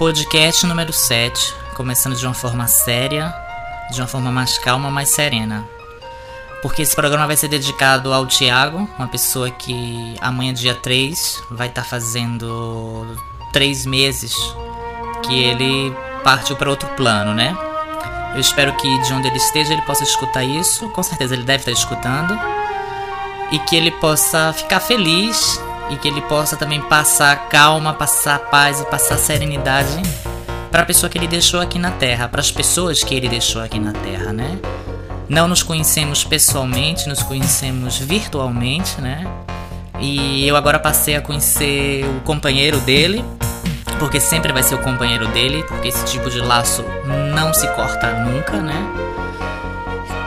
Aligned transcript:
Podcast 0.00 0.64
número 0.64 0.94
7, 0.94 1.54
começando 1.74 2.16
de 2.16 2.24
uma 2.24 2.32
forma 2.32 2.66
séria, 2.66 3.34
de 3.92 4.00
uma 4.00 4.06
forma 4.06 4.32
mais 4.32 4.56
calma, 4.56 4.90
mais 4.90 5.10
serena. 5.10 5.68
Porque 6.62 6.80
esse 6.80 6.96
programa 6.96 7.26
vai 7.26 7.36
ser 7.36 7.48
dedicado 7.48 8.10
ao 8.10 8.26
Tiago, 8.26 8.88
uma 8.98 9.08
pessoa 9.08 9.50
que 9.50 10.16
amanhã, 10.18 10.54
dia 10.54 10.74
3, 10.74 11.42
vai 11.50 11.68
estar 11.68 11.82
tá 11.82 11.86
fazendo 11.86 13.14
3 13.52 13.84
meses 13.84 14.34
que 15.22 15.38
ele 15.38 15.94
partiu 16.24 16.56
para 16.56 16.70
outro 16.70 16.88
plano, 16.96 17.34
né? 17.34 17.54
Eu 18.32 18.40
espero 18.40 18.72
que 18.76 19.02
de 19.02 19.12
onde 19.12 19.28
ele 19.28 19.36
esteja 19.36 19.74
ele 19.74 19.82
possa 19.82 20.02
escutar 20.02 20.42
isso, 20.42 20.88
com 20.88 21.02
certeza 21.02 21.34
ele 21.34 21.44
deve 21.44 21.60
estar 21.60 21.72
escutando, 21.72 22.40
e 23.52 23.58
que 23.58 23.76
ele 23.76 23.90
possa 23.90 24.50
ficar 24.54 24.80
feliz 24.80 25.60
e 25.90 25.96
que 25.96 26.08
ele 26.08 26.20
possa 26.22 26.56
também 26.56 26.80
passar 26.80 27.48
calma, 27.48 27.92
passar 27.92 28.38
paz 28.38 28.80
e 28.80 28.84
passar 28.86 29.18
serenidade 29.18 30.00
para 30.70 30.82
a 30.82 30.86
pessoa 30.86 31.10
que 31.10 31.18
ele 31.18 31.26
deixou 31.26 31.60
aqui 31.60 31.78
na 31.78 31.90
Terra, 31.90 32.28
para 32.28 32.40
as 32.40 32.50
pessoas 32.50 33.02
que 33.02 33.14
ele 33.14 33.28
deixou 33.28 33.60
aqui 33.60 33.78
na 33.78 33.92
Terra, 33.92 34.32
né? 34.32 34.58
Não 35.28 35.48
nos 35.48 35.62
conhecemos 35.62 36.24
pessoalmente, 36.24 37.08
nos 37.08 37.22
conhecemos 37.22 37.98
virtualmente, 37.98 39.00
né? 39.00 39.26
E 40.00 40.46
eu 40.46 40.56
agora 40.56 40.78
passei 40.78 41.16
a 41.16 41.20
conhecer 41.20 42.04
o 42.04 42.20
companheiro 42.20 42.78
dele, 42.80 43.24
porque 43.98 44.18
sempre 44.20 44.52
vai 44.52 44.62
ser 44.62 44.76
o 44.76 44.78
companheiro 44.78 45.26
dele, 45.28 45.62
porque 45.64 45.88
esse 45.88 46.04
tipo 46.06 46.30
de 46.30 46.40
laço 46.40 46.84
não 47.34 47.52
se 47.52 47.66
corta 47.74 48.12
nunca, 48.24 48.56
né? 48.56 49.10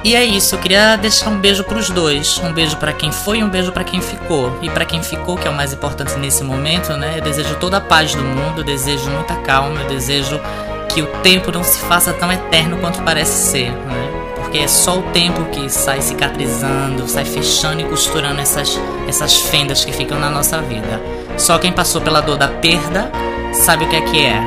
E 0.03 0.17
é 0.17 0.25
isso, 0.25 0.55
eu 0.55 0.59
queria 0.59 0.97
deixar 0.97 1.29
um 1.29 1.39
beijo 1.39 1.63
para 1.63 1.77
os 1.77 1.89
dois, 1.89 2.37
um 2.39 2.51
beijo 2.51 2.75
para 2.75 2.91
quem 2.91 3.09
foi 3.09 3.37
e 3.37 3.43
um 3.43 3.47
beijo 3.47 3.71
para 3.71 3.85
quem 3.85 4.01
ficou. 4.01 4.59
E 4.61 4.69
para 4.69 4.83
quem 4.83 5.01
ficou, 5.01 5.37
que 5.37 5.47
é 5.47 5.49
o 5.49 5.53
mais 5.53 5.71
importante 5.71 6.17
nesse 6.17 6.43
momento, 6.43 6.91
né? 6.97 7.19
Eu 7.19 7.21
desejo 7.21 7.55
toda 7.55 7.77
a 7.77 7.81
paz 7.81 8.13
do 8.13 8.21
mundo, 8.21 8.59
eu 8.59 8.63
desejo 8.65 9.09
muita 9.09 9.35
calma, 9.35 9.79
eu 9.79 9.87
desejo 9.87 10.41
que 10.89 11.01
o 11.01 11.07
tempo 11.23 11.53
não 11.53 11.63
se 11.63 11.79
faça 11.79 12.11
tão 12.11 12.29
eterno 12.29 12.77
quanto 12.79 13.01
parece 13.01 13.49
ser, 13.49 13.71
né? 13.71 14.11
Porque 14.35 14.57
é 14.57 14.67
só 14.67 14.99
o 14.99 15.03
tempo 15.03 15.45
que 15.45 15.69
sai 15.69 16.01
cicatrizando, 16.01 17.07
sai 17.07 17.23
fechando 17.23 17.79
e 17.79 17.85
costurando 17.85 18.41
essas, 18.41 18.77
essas 19.07 19.37
fendas 19.37 19.85
que 19.85 19.93
ficam 19.93 20.19
na 20.19 20.29
nossa 20.29 20.61
vida. 20.61 21.01
Só 21.37 21.57
quem 21.57 21.71
passou 21.71 22.01
pela 22.01 22.19
dor 22.19 22.37
da 22.37 22.49
perda 22.49 23.09
sabe 23.53 23.85
o 23.85 23.87
que 23.87 23.95
é 23.95 24.01
que 24.01 24.25
é. 24.25 24.37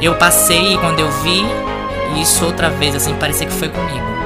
Eu 0.00 0.14
passei 0.14 0.74
e 0.74 0.78
quando 0.78 1.00
eu 1.00 1.10
vi 1.22 1.44
isso 2.22 2.44
outra 2.44 2.70
vez, 2.70 2.94
assim, 2.94 3.12
parecia 3.14 3.46
que 3.46 3.52
foi 3.52 3.68
comigo. 3.68 4.19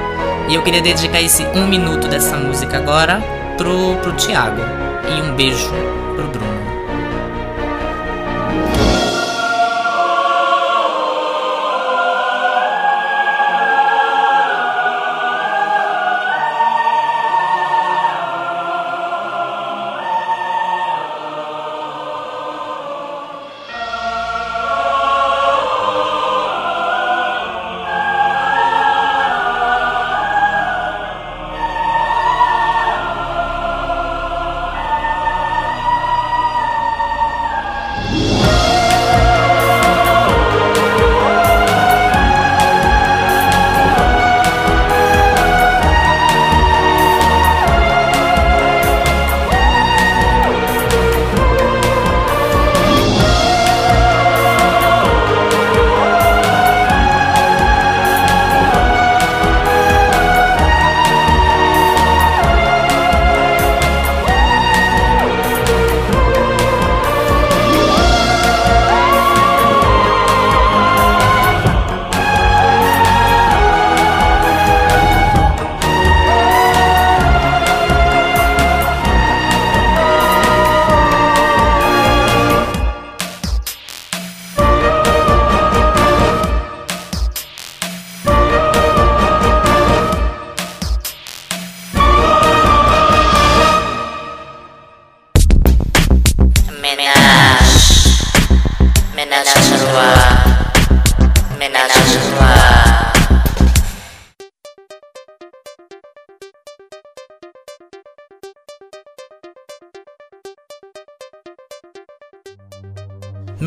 E 0.47 0.53
eu 0.53 0.61
queria 0.61 0.81
dedicar 0.81 1.21
esse 1.21 1.43
um 1.43 1.67
minuto 1.67 2.07
dessa 2.07 2.37
música 2.37 2.77
agora 2.77 3.21
pro, 3.57 3.95
pro 4.01 4.13
Thiago. 4.13 4.61
E 5.09 5.21
um 5.21 5.35
beijo 5.35 5.69
pro 6.15 6.27
Bruno. 6.27 6.54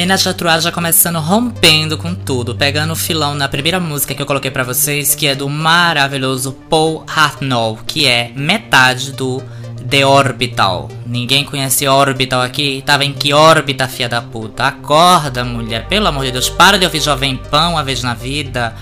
Menage 0.09 0.27
à 0.27 0.59
já 0.59 0.73
começando 0.73 1.19
rompendo 1.19 1.99
com 1.99 2.15
tudo, 2.15 2.55
pegando 2.55 2.95
o 2.95 2.97
filão 2.97 3.35
na 3.35 3.47
primeira 3.47 3.79
música 3.79 4.15
que 4.15 4.23
eu 4.23 4.25
coloquei 4.25 4.51
para 4.51 4.65
vocês, 4.65 5.15
que 5.15 5.27
é 5.27 5.35
do 5.35 5.51
maravilhoso 5.51 6.53
Paul 6.71 7.05
Hartnell, 7.07 7.79
que 7.87 8.07
é 8.07 8.33
metade 8.35 9.13
do 9.13 9.43
The 9.87 10.07
Orbital. 10.07 10.89
Ninguém 11.05 11.45
conhece 11.45 11.87
Orbital 11.87 12.41
aqui? 12.41 12.83
Tava 12.87 13.05
em 13.05 13.13
que 13.13 13.35
órbita, 13.35 13.87
fia 13.87 14.09
da 14.09 14.23
puta? 14.23 14.65
Acorda, 14.65 15.45
mulher, 15.45 15.87
pelo 15.89 16.07
amor 16.07 16.25
de 16.25 16.33
Deus, 16.33 16.49
para 16.49 16.79
de 16.79 16.87
ouvir 16.87 17.03
Jovem 17.03 17.37
Pão 17.37 17.73
uma 17.73 17.85
vez 17.85 18.03
na 18.03 18.15
vida. 18.15 18.75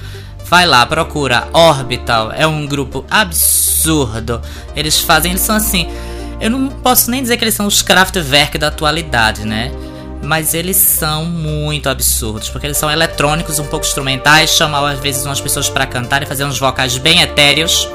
Vai 0.45 0.65
lá, 0.65 0.87
procura 0.87 1.49
Orbital. 1.53 2.31
É 2.31 2.47
um 2.47 2.69
grupo 2.69 3.05
absurdo. 3.11 4.41
Eles 4.77 5.01
fazem, 5.01 5.33
eles 5.33 5.43
são 5.43 5.57
assim. 5.57 5.89
Eu 6.41 6.51
não 6.51 6.69
posso 6.69 7.11
nem 7.11 7.21
dizer 7.21 7.37
que 7.37 7.43
eles 7.43 7.55
são 7.55 7.67
os 7.67 7.83
Kraftwerk 7.83 8.59
da 8.59 8.69
atualidade, 8.69 9.45
né? 9.45 9.73
Mas 10.23 10.55
eles 10.55 10.77
são 10.77 11.25
muito 11.25 11.89
absurdos, 11.89 12.49
porque 12.49 12.67
eles 12.67 12.77
são 12.77 12.91
eletrônicos, 12.91 13.59
um 13.59 13.67
pouco 13.67 13.87
instrumentais, 13.87 14.51
chamam 14.51 14.85
às 14.85 14.99
vezes 14.99 15.25
umas 15.25 15.41
pessoas 15.41 15.69
para 15.69 15.87
cantar 15.87 16.23
e 16.23 16.27
fazer 16.27 16.45
uns 16.45 16.59
vocais 16.59 16.99
bem 16.99 17.21
etéreos. 17.21 17.89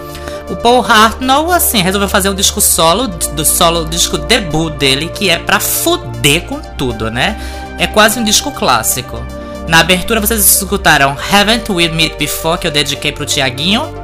O 0.50 0.56
Paul 0.56 0.86
Hartnell, 0.86 1.52
assim, 1.52 1.82
resolveu 1.82 2.10
fazer 2.10 2.30
um 2.30 2.36
disco 2.36 2.60
solo, 2.60 3.08
do 3.08 3.46
solo, 3.46 3.86
disco 3.86 4.18
debut 4.18 4.74
dele, 4.74 5.10
que 5.10 5.30
é 5.30 5.40
pra 5.40 5.60
fuder 5.60 6.46
com 6.46 6.60
tudo, 6.60 7.10
né? 7.10 7.40
É 7.78 7.88
quase 7.88 8.20
um 8.20 8.24
disco 8.24 8.52
clássico. 8.52 9.24
Na 9.68 9.80
abertura 9.80 10.20
vocês 10.20 10.46
escutaram 10.46 11.16
Haven't 11.32 11.72
We 11.72 11.88
Met 11.88 12.18
Before, 12.18 12.60
que 12.60 12.68
eu 12.68 12.72
dediquei 12.72 13.12
pro 13.12 13.26
Tiaguinho 13.26 14.01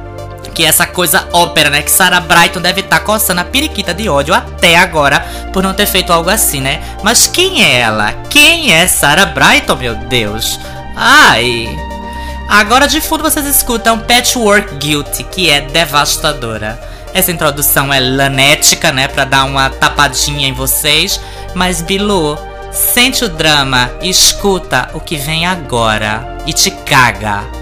que 0.48 0.64
essa 0.64 0.86
coisa 0.86 1.28
ópera, 1.32 1.70
né? 1.70 1.82
Que 1.82 1.90
Sarah 1.90 2.20
Brighton 2.20 2.60
deve 2.60 2.80
estar 2.80 2.98
tá 2.98 3.04
coçando 3.04 3.40
a 3.40 3.44
periquita 3.44 3.94
de 3.94 4.08
ódio 4.08 4.34
até 4.34 4.76
agora 4.76 5.20
por 5.52 5.62
não 5.62 5.74
ter 5.74 5.86
feito 5.86 6.12
algo 6.12 6.30
assim, 6.30 6.60
né? 6.60 6.82
Mas 7.02 7.26
quem 7.26 7.62
é 7.62 7.80
ela? 7.80 8.12
Quem 8.28 8.72
é 8.72 8.86
Sarah 8.86 9.26
Brighton, 9.26 9.76
meu 9.76 9.94
Deus? 9.94 10.58
Ai. 10.96 11.68
Agora 12.48 12.88
de 12.88 13.00
fundo 13.00 13.22
vocês 13.22 13.46
escutam 13.46 13.98
Patchwork 13.98 14.76
Guilty, 14.76 15.24
que 15.24 15.50
é 15.50 15.60
devastadora. 15.60 16.80
Essa 17.12 17.30
introdução 17.30 17.92
é 17.92 18.00
lanética, 18.00 18.92
né? 18.92 19.08
Pra 19.08 19.24
dar 19.24 19.44
uma 19.44 19.70
tapadinha 19.70 20.48
em 20.48 20.52
vocês. 20.52 21.20
Mas 21.54 21.82
Bilu, 21.82 22.38
sente 22.72 23.24
o 23.24 23.28
drama 23.28 23.90
e 24.00 24.08
escuta 24.08 24.90
o 24.94 25.00
que 25.00 25.16
vem 25.16 25.46
agora. 25.46 26.38
E 26.46 26.52
te 26.52 26.70
caga. 26.70 27.57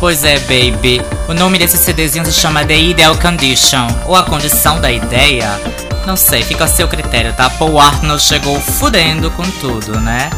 Pois 0.00 0.24
é, 0.24 0.38
baby. 0.40 1.02
O 1.28 1.34
nome 1.34 1.58
desse 1.58 1.76
CDzinho 1.76 2.24
se 2.24 2.32
chama 2.32 2.64
The 2.64 2.74
Ideal 2.74 3.14
Condition, 3.16 3.86
ou 4.06 4.16
a 4.16 4.22
condição 4.22 4.80
da 4.80 4.90
ideia. 4.90 5.60
Não 6.06 6.16
sei, 6.16 6.42
fica 6.42 6.64
a 6.64 6.66
seu 6.66 6.88
critério, 6.88 7.34
tá? 7.34 7.50
Paul 7.50 7.78
Arnold 7.78 8.22
chegou 8.22 8.58
fudendo 8.58 9.30
com 9.30 9.42
tudo, 9.60 10.00
né? 10.00 10.30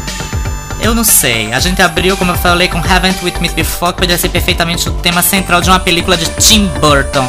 Eu 0.81 0.93
não 0.93 1.05
sei. 1.05 1.53
A 1.53 1.61
gente 1.61 1.81
abriu, 1.81 2.17
como 2.17 2.31
eu 2.31 2.35
falei, 2.35 2.67
com 2.67 2.77
Haven't 2.77 3.23
With 3.23 3.39
Me 3.39 3.47
Before, 3.47 3.93
que 3.93 3.99
podia 3.99 4.17
ser 4.17 4.27
perfeitamente 4.27 4.89
o 4.89 4.91
tema 4.95 5.21
central 5.21 5.61
de 5.61 5.69
uma 5.69 5.79
película 5.79 6.17
de 6.17 6.25
Tim 6.31 6.67
Burton. 6.81 7.25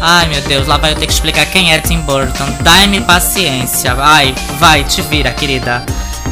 Ai 0.00 0.28
meu 0.28 0.40
Deus, 0.42 0.68
lá 0.68 0.76
vai 0.76 0.92
eu 0.92 0.96
ter 0.96 1.06
que 1.06 1.12
explicar 1.12 1.46
quem 1.46 1.74
é 1.74 1.80
Tim 1.80 2.00
Burton. 2.02 2.46
Dai-me 2.60 3.00
paciência. 3.00 3.96
Ai, 3.98 4.32
vai, 4.60 4.84
te 4.84 5.02
vira, 5.02 5.32
querida. 5.32 5.84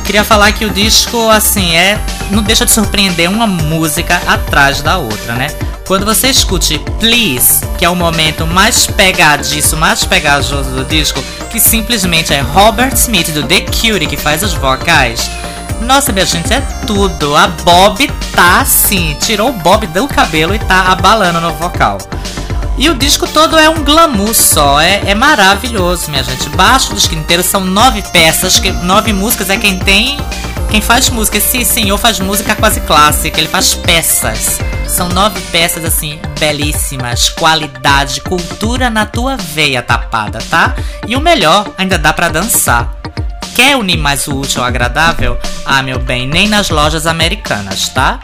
Queria 0.05 0.23
falar 0.23 0.53
que 0.53 0.65
o 0.65 0.71
disco, 0.71 1.29
assim, 1.29 1.75
é. 1.75 1.99
Não 2.31 2.43
deixa 2.43 2.65
de 2.65 2.73
surpreender 2.73 3.29
uma 3.29 3.47
música 3.47 4.21
atrás 4.27 4.81
da 4.81 4.99
outra, 4.99 5.35
né? 5.35 5.49
Quando 5.87 6.07
você 6.07 6.29
escute 6.29 6.79
Please, 7.01 7.67
que 7.77 7.85
é 7.85 7.91
o 7.91 7.97
momento 7.97 8.47
mais 8.47 8.87
pegadiço, 8.87 9.77
mais 9.77 10.05
pegajoso 10.05 10.71
do 10.71 10.85
disco, 10.85 11.23
que 11.51 11.59
simplesmente 11.59 12.33
é 12.33 12.41
Robert 12.41 12.95
Smith 12.95 13.31
do 13.33 13.43
The 13.43 13.63
Cure 13.63 14.07
que 14.07 14.17
faz 14.17 14.43
os 14.45 14.53
vocais. 14.53 15.29
Nossa, 15.81 16.13
minha 16.13 16.25
gente, 16.27 16.53
é 16.53 16.61
tudo. 16.87 17.35
A 17.35 17.49
Bob 17.49 18.07
tá 18.33 18.61
assim, 18.61 19.17
tirou 19.21 19.51
o 19.51 19.53
Bob 19.53 19.87
do 19.89 20.07
cabelo 20.07 20.55
e 20.55 20.59
tá 20.59 20.93
abalando 20.93 21.41
no 21.41 21.53
vocal. 21.55 21.99
E 22.79 22.89
o 22.89 22.95
disco 22.95 23.27
todo 23.27 23.59
é 23.59 23.69
um 23.69 23.83
glamour 23.83 24.35
só, 24.35 24.81
é, 24.81 25.03
é 25.07 25.15
maravilhoso, 25.15 26.11
minha 26.11 26.23
gente. 26.23 26.49
Baixo 26.51 26.91
do 26.91 26.95
disco 26.95 27.15
inteiro 27.15 27.43
são 27.43 27.63
nove 27.63 28.03
peças, 28.13 28.59
que 28.59 28.71
nove 28.71 29.13
músicas 29.13 29.51
é 29.51 29.57
quem 29.57 29.79
tem. 29.79 30.17
Quem 30.71 30.81
faz 30.81 31.11
música, 31.11 31.39
esse 31.39 31.65
senhor 31.65 31.99
faz 31.99 32.21
música 32.21 32.55
quase 32.55 32.81
clássica, 32.83 33.41
ele 33.41 33.49
faz 33.49 33.75
peças. 33.75 34.61
São 34.87 35.09
nove 35.09 35.41
peças 35.51 35.85
assim, 35.85 36.21
belíssimas, 36.39 37.29
qualidade, 37.29 38.21
cultura 38.21 38.89
na 38.89 39.05
tua 39.05 39.37
veia 39.37 39.83
tapada, 39.83 40.39
tá? 40.49 40.77
E 41.09 41.17
o 41.17 41.21
melhor, 41.21 41.69
ainda 41.77 41.99
dá 41.99 42.13
para 42.13 42.29
dançar. 42.29 42.95
Quer 43.53 43.77
unir 43.77 43.99
mais 43.99 44.29
o 44.29 44.39
útil 44.39 44.63
ao 44.63 44.69
agradável? 44.69 45.37
Ah, 45.65 45.83
meu 45.83 45.99
bem, 45.99 46.27
nem 46.27 46.49
nas 46.49 46.71
lojas 46.71 47.05
americanas, 47.05 47.89
tá? 47.89 48.21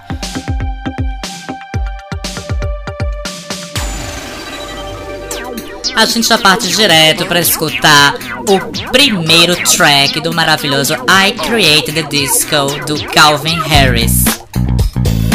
A 5.96 6.04
gente 6.04 6.28
já 6.28 6.36
parte 6.36 6.68
direto 6.68 7.24
para 7.24 7.40
escutar 7.40 8.14
o 8.46 8.90
primeiro 8.90 9.56
track 9.56 10.20
do 10.20 10.30
maravilhoso 10.30 10.92
I 11.08 11.32
Created 11.32 11.94
the 11.94 12.02
Disco 12.02 12.66
do 12.86 13.02
Calvin 13.06 13.58
Harris. 13.60 14.24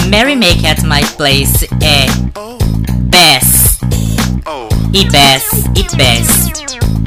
Mary 0.08 0.36
Make 0.36 0.68
at 0.68 0.84
My 0.84 1.04
Place 1.18 1.68
é 1.82 2.06
Bass 3.10 3.80
e 4.94 5.04
Bass 5.06 5.66
e 5.76 5.84
Bass. 5.96 6.52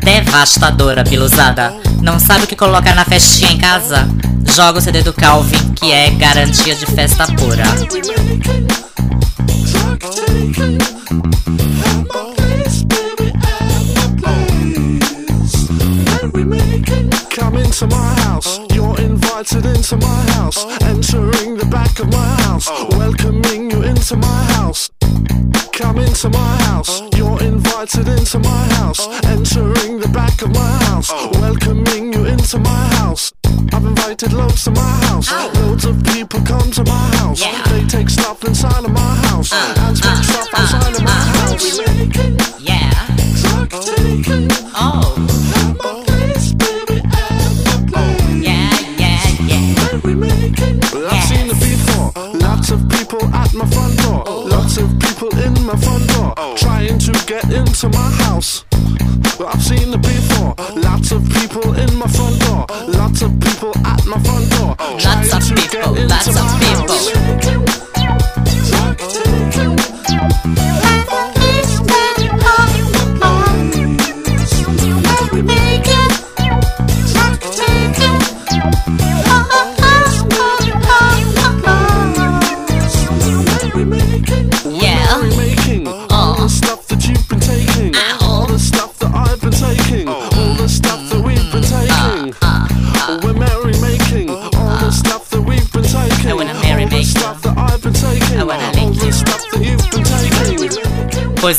Devastadora, 0.03 1.05
pilosada. 1.05 1.73
Não 2.03 2.19
sabe 2.19 2.45
o 2.45 2.47
que 2.49 2.57
colocar 2.57 2.97
na 2.97 3.05
festinha 3.05 3.53
em 3.53 3.59
casa? 3.59 4.09
Joga 4.53 4.81
o 4.81 4.83
CD 4.83 5.03
do 5.03 5.13
Calvin, 5.13 5.75
que 5.75 5.93
é 5.93 6.11
garantia 6.11 6.75
de 6.75 6.87
festa 6.87 7.25
pura. 7.29 7.63
Into 17.75 17.87
my 17.97 18.15
house. 18.21 18.61
You're 18.73 18.99
invited 19.01 19.67
into 19.67 19.97
my 19.97 20.23
house. 20.37 20.59
Entering 20.83 21.57
the 21.57 21.67
back 21.67 21.99
of 21.99 22.09
my 22.11 22.31
house. 22.43 22.69
Welcoming 22.93 23.71
you 23.71 23.83
into 23.83 24.17
my 24.17 24.45
house. 24.55 24.91
Come 25.73 25.99
into 25.99 26.29
my 26.31 26.57
house. 26.63 27.03
You're 27.17 27.43
invited 27.43 28.07
into 28.07 28.39
my 28.39 28.65
house. 28.75 29.01
Entering 29.25 29.99
the 29.99 30.09
back 30.09 30.41
of 30.43 30.51
my 30.53 30.73
house. 30.85 31.11
Welcoming 31.41 32.13
you 32.13 32.27
into 32.27 32.59
my 32.59 32.87
house. 32.99 33.33
I've 33.73 33.85
invited 33.85 34.33
loads 34.33 34.63
to 34.65 34.71
my 34.71 34.95
house. 35.07 35.33
Loads 35.57 35.85
of 35.85 36.03
people 36.05 36.41
come 36.43 36.71
to 36.73 36.85
my 36.85 37.07
house. 37.17 37.43
They 37.71 37.85
take 37.87 38.09
stuff 38.09 38.45
inside 38.45 38.85
of 38.85 38.93
my 38.93 39.15
house. 39.27 39.53
And 39.53 39.97
take 39.97 40.23
stuff 40.23 40.49
outside 40.55 40.95
of 40.95 41.03
my 41.03 41.11
house. 41.11 41.81
Yeah. 42.61 42.91
Oh. 44.77 46.04
My 53.55 53.67
front 53.67 53.97
door. 54.03 54.25
Lots 54.49 54.79
of 54.79 54.89
people 54.99 55.31
in 55.39 55.53
my 55.65 55.77
front 55.77 56.09
door 56.09 56.35
trying 56.57 56.99
to 56.99 57.13
get 57.27 57.45
into 57.53 57.89
my 57.89 58.11
house. 58.25 58.65
I've 59.41 59.63
seen 59.63 59.93
it 59.93 60.03
before. 60.03 60.55
Lots 60.77 61.13
of 61.13 61.23
people 61.31 61.73
in 61.75 61.95
my 61.97 62.07
front 62.07 62.41
door. 62.41 62.67
Lots 62.89 63.23
of 63.23 63.31
people 63.41 63.73
at 63.85 64.05
my 64.07 64.19
front 64.23 64.51
door. 64.51 64.75
Trying 64.99 65.29
lots 65.29 65.51
of 65.51 65.57
people. 65.57 65.95
Lots 66.07 66.29
of 66.29 66.35
people. 66.61 67.65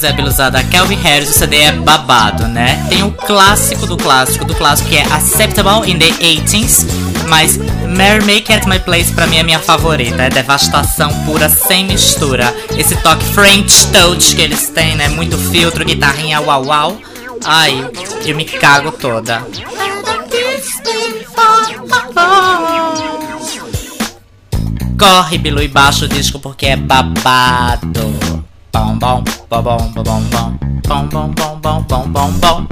É, 0.03 0.11
Biluzada, 0.11 0.61
Calvin 0.65 0.97
Harris, 0.97 1.29
o 1.29 1.33
CD 1.33 1.57
é 1.57 1.71
babado, 1.71 2.47
né? 2.47 2.85
Tem 2.89 3.01
o 3.01 3.11
clássico 3.11 3.87
do 3.87 3.95
clássico 3.95 4.43
do 4.43 4.53
clássico 4.53 4.89
que 4.89 4.97
é 4.97 5.01
Acceptable 5.03 5.89
in 5.89 5.97
the 5.97 6.11
80s, 6.21 6.85
mas 7.27 7.57
Mary 7.57 8.23
Make 8.25 8.51
at 8.51 8.65
My 8.65 8.77
Place 8.77 9.13
pra 9.13 9.25
mim 9.25 9.37
é 9.37 9.43
minha 9.43 9.59
favorita, 9.59 10.23
é 10.23 10.29
devastação 10.29 11.09
pura, 11.23 11.47
sem 11.49 11.85
mistura. 11.85 12.53
Esse 12.77 12.95
toque 12.97 13.23
French 13.25 13.87
touch 13.87 14.35
que 14.35 14.41
eles 14.41 14.69
têm, 14.69 14.95
né? 14.95 15.07
Muito 15.07 15.37
filtro, 15.37 15.85
guitarrinha 15.85 16.41
uau 16.41 16.65
uau. 16.65 16.97
Ai, 17.43 17.89
eu 18.25 18.35
me 18.35 18.43
cago 18.43 18.91
toda. 18.91 19.45
Corre, 24.99 25.37
Bilu, 25.37 25.61
e 25.61 25.67
baixa 25.67 26.05
o 26.05 26.07
disco 26.07 26.37
porque 26.39 26.65
é 26.67 26.75
babado. 26.75 28.24
Bom, 28.75 28.99
bom, 28.99 29.23
bom, 29.49 29.61
bom, 29.61 29.77
bom, 29.95 30.03
bom, 30.03 31.07
bom, 31.07 31.07
bom, 31.07 31.31
bom, 31.33 31.59
bom, 31.61 31.81
bom, 31.87 32.07
bom, 32.09 32.31
bom. 32.41 32.67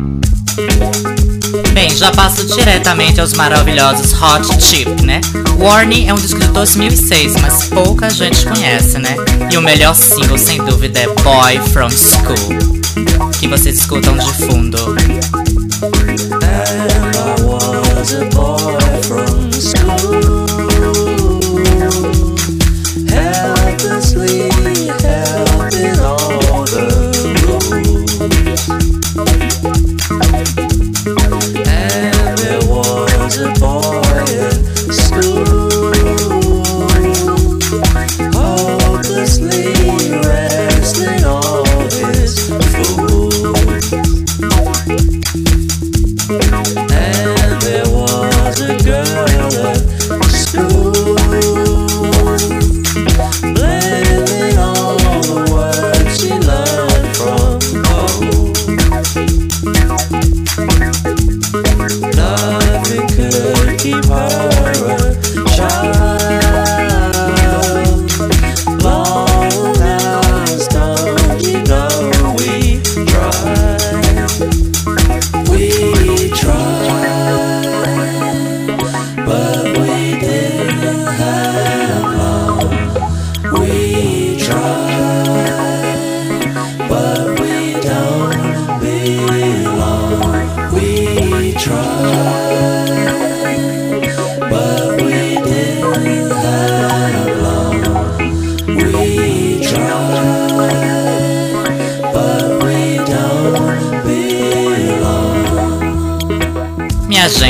Bem, 1.74 1.90
já 1.96 2.12
passo 2.12 2.46
diretamente 2.46 3.22
aos 3.22 3.32
maravilhosos 3.32 4.12
Hot 4.22 4.62
Chip, 4.62 5.02
né? 5.02 5.22
Warning 5.58 6.10
é 6.10 6.14
um 6.14 6.18
disco 6.18 6.42
de 6.42 6.48
2006, 6.48 7.40
mas 7.40 7.70
pouca 7.70 8.10
gente 8.10 8.46
conhece, 8.46 9.00
né? 9.00 9.16
E 9.50 9.56
o 9.56 9.62
melhor 9.62 9.96
single, 9.96 10.38
sem 10.38 10.62
dúvida, 10.66 11.00
é 11.00 11.08
Boy 11.08 11.58
From 11.70 11.90
School, 11.90 12.82
que 13.40 13.48
vocês 13.48 13.78
escutam 13.78 14.18
de 14.18 14.34
fundo. 14.34 14.78
And 14.90 15.22
I 17.16 17.42
was 17.46 18.14
a 18.14 18.26
boy 18.36 18.83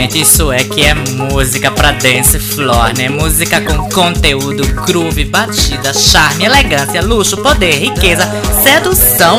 gente, 0.04 0.20
isso 0.20 0.52
é 0.52 0.64
que 0.64 0.82
é 0.82 0.94
música 0.94 1.72
pra 1.72 1.92
dance 1.92 2.38
floor, 2.38 2.92
né? 2.98 3.08
Música 3.08 3.62
com 3.62 3.90
conteúdo, 3.90 4.66
groove, 4.86 5.24
batida, 5.24 5.94
charme, 5.94 6.44
elegância, 6.44 7.02
luxo, 7.02 7.38
poder, 7.38 7.80
riqueza, 7.80 8.30
sedução. 8.62 9.38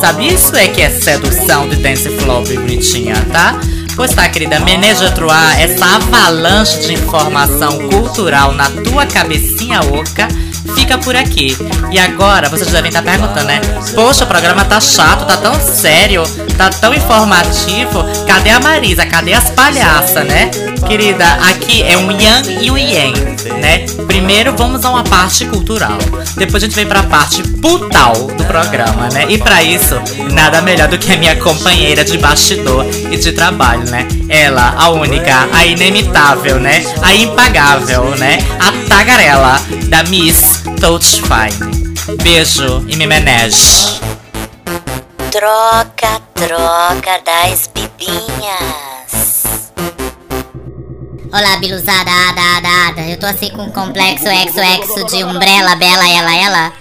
Sabia 0.00 0.32
isso 0.32 0.54
é 0.54 0.68
que 0.68 0.82
é 0.82 0.90
sedução 0.90 1.68
de 1.68 1.76
dance 1.76 2.08
floor 2.10 2.44
bonitinha, 2.44 3.14
tá? 3.32 3.58
Pois 3.96 4.14
tá, 4.14 4.28
querida, 4.28 4.60
Meneja 4.60 5.10
Troá, 5.10 5.58
essa 5.58 5.84
avalanche 5.84 6.78
de 6.86 6.94
informação 6.94 7.88
cultural 7.88 8.52
na 8.52 8.70
tua 8.70 9.04
cabecinha 9.04 9.80
oca 9.80 10.28
fica 10.74 10.98
por 10.98 11.16
aqui. 11.16 11.56
E 11.90 11.98
agora 11.98 12.48
vocês 12.48 12.70
devem 12.70 12.88
estar 12.88 13.02
perguntando, 13.02 13.46
né? 13.46 13.60
Poxa, 13.94 14.24
o 14.24 14.26
programa 14.26 14.64
tá 14.64 14.80
chato, 14.80 15.26
tá 15.26 15.36
tão 15.36 15.54
sério, 15.60 16.22
tá 16.56 16.70
tão 16.70 16.94
informativo. 16.94 18.04
Cadê 18.26 18.50
a 18.50 18.60
Marisa? 18.60 19.06
Cadê 19.06 19.32
as 19.32 19.50
palhaças, 19.50 20.26
né? 20.26 20.50
Querida, 20.86 21.24
aqui 21.50 21.82
é 21.82 21.96
um 21.96 22.10
yang 22.10 22.64
e 22.64 22.70
um 22.70 22.78
yang, 22.78 23.18
né? 23.60 23.86
Primeiro 24.06 24.54
vamos 24.56 24.84
a 24.84 24.90
uma 24.90 25.04
parte 25.04 25.44
cultural. 25.46 25.98
Depois 26.36 26.62
a 26.62 26.66
gente 26.66 26.74
vem 26.74 26.86
pra 26.86 27.02
parte 27.02 27.42
putal 27.42 28.14
do 28.14 28.44
programa, 28.44 29.08
né? 29.12 29.26
E 29.28 29.38
para 29.38 29.62
isso, 29.62 30.00
nada 30.32 30.62
melhor 30.62 30.88
do 30.88 30.98
que 30.98 31.12
a 31.12 31.16
minha 31.16 31.36
companheira 31.36 32.04
de 32.04 32.16
bastidor 32.18 32.86
e 33.10 33.16
de 33.16 33.32
trabalho, 33.32 33.88
né? 33.90 34.06
Ela, 34.28 34.74
a 34.78 34.88
única, 34.90 35.48
a 35.52 35.66
inimitável, 35.66 36.58
né? 36.58 36.82
A 37.02 37.14
impagável, 37.14 38.16
né? 38.16 38.38
A 38.58 38.72
tagarela 38.88 39.60
da 39.88 40.02
Miss 40.04 40.57
Touch 40.80 41.20
Fine. 41.22 41.94
Beijo 42.22 42.84
e 42.88 42.96
me 42.96 43.06
menege. 43.06 44.00
Troca, 45.30 46.20
troca 46.34 47.20
das 47.24 47.68
bibinhas. 47.74 49.72
Olá, 51.32 51.56
biluzada, 51.58 52.10
ada, 52.10 52.58
ada, 52.58 52.88
ada. 52.88 53.00
Eu 53.02 53.18
tô 53.18 53.26
assim 53.26 53.50
com 53.50 53.62
um 53.62 53.72
complexo 53.72 54.28
exo, 54.28 54.60
exo 54.60 55.04
de 55.06 55.24
umbrella, 55.24 55.74
bela, 55.76 56.08
ela, 56.08 56.36
ela. 56.36 56.72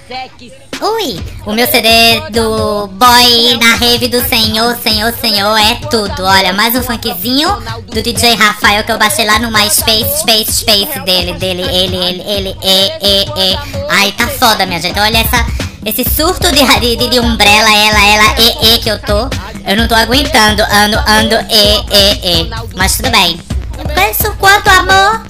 Ui, 0.80 1.20
o 1.46 1.54
meu 1.54 1.66
CD 1.66 1.90
do 2.30 2.88
Boy 2.88 3.58
na 3.60 3.76
Rave 3.78 4.08
do 4.10 4.22
Senhor, 4.28 4.78
Senhor, 4.78 5.12
Senhor 5.14 5.58
é 5.58 5.76
tudo. 5.90 6.24
Olha, 6.24 6.54
mais 6.54 6.76
um 6.76 6.84
funkzinho 6.84 7.50
do 7.88 8.00
DJ 8.00 8.36
Rafael 8.36 8.84
que 8.84 8.92
eu 8.92 8.98
baixei 9.00 9.26
lá 9.26 9.40
no 9.40 9.50
MySpace, 9.52 10.20
Space, 10.20 10.54
Space 10.54 11.00
dele, 11.00 11.34
dele, 11.34 11.64
ele, 11.64 11.96
ele, 11.96 12.24
ele, 12.28 12.58
e, 12.62 12.92
e, 13.02 13.24
e. 13.24 13.58
Ai, 13.90 14.12
tá 14.12 14.28
foda, 14.28 14.68
minha 14.68 14.80
gente. 14.80 15.00
Olha 15.00 15.18
essa, 15.18 15.48
esse 15.84 16.04
surto 16.04 16.52
de, 16.52 16.96
de, 16.96 17.10
de 17.10 17.20
umbrella, 17.20 17.76
ela, 17.76 18.06
ela, 18.06 18.36
e, 18.40 18.76
e 18.76 18.78
que 18.78 18.90
eu 18.90 19.00
tô. 19.00 19.30
Eu 19.66 19.78
não 19.78 19.88
tô 19.88 19.96
aguentando, 19.96 20.62
ando, 20.62 20.98
ando, 21.08 21.36
e, 21.50 21.82
e, 21.92 22.42
e. 22.42 22.52
Mas 22.76 22.98
tudo 22.98 23.10
bem. 23.10 23.40
Eu 23.80 23.86
mereço 23.86 24.32
quanto 24.38 24.68
amor? 24.70 25.24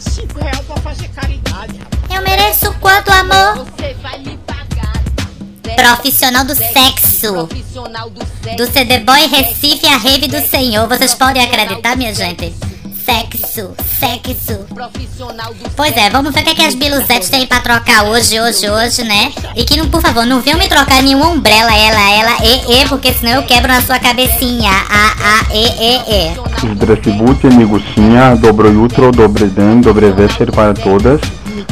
Eu 2.13 2.21
mereço 2.21 2.73
quanto 2.81 3.09
amor? 3.11 3.65
Profissional 5.76 6.44
do 6.44 6.54
sexo. 6.54 7.48
Do 8.56 8.66
CD 8.66 8.98
Boy 9.00 9.26
Recife 9.26 9.86
a 9.86 9.96
Rave 9.96 10.28
do 10.28 10.40
Senhor. 10.46 10.88
Vocês 10.88 11.14
podem 11.14 11.42
acreditar, 11.42 11.96
minha 11.96 12.14
gente? 12.14 12.54
Sexo, 13.04 13.74
sexo. 13.98 14.64
Pois 15.76 15.96
é, 15.96 16.08
vamos 16.08 16.32
ver 16.32 16.40
o 16.40 16.44
que, 16.44 16.50
é 16.50 16.54
que 16.54 16.62
as 16.62 16.74
biluzetes 16.74 17.28
têm 17.28 17.46
pra 17.46 17.60
trocar 17.60 18.04
hoje, 18.04 18.40
hoje, 18.40 18.70
hoje, 18.70 19.02
né? 19.02 19.32
E 19.56 19.64
que, 19.64 19.76
não, 19.76 19.88
por 19.88 20.00
favor, 20.00 20.24
não 20.24 20.40
venham 20.40 20.58
me 20.58 20.68
trocar 20.68 21.02
nenhum 21.02 21.32
umbrella, 21.32 21.74
ela, 21.74 22.10
ela, 22.12 22.44
e, 22.44 22.82
e, 22.82 22.88
porque 22.88 23.12
senão 23.12 23.32
eu 23.32 23.42
quebro 23.42 23.72
na 23.72 23.82
sua 23.82 23.98
cabecinha. 23.98 24.70
A, 24.70 25.50
a, 25.50 25.54
e, 25.54 25.64
e, 25.64 25.96
e. 25.96 26.74
Здравствуйте, 26.74 27.48
Migucinha. 27.48 28.36
Dobro 28.36 28.72
jutro, 28.72 29.10
dobre 29.10 29.46
den, 29.46 29.80
dobre 29.80 30.12
večer 30.12 30.52
para 30.52 30.72
todas. 30.72 31.20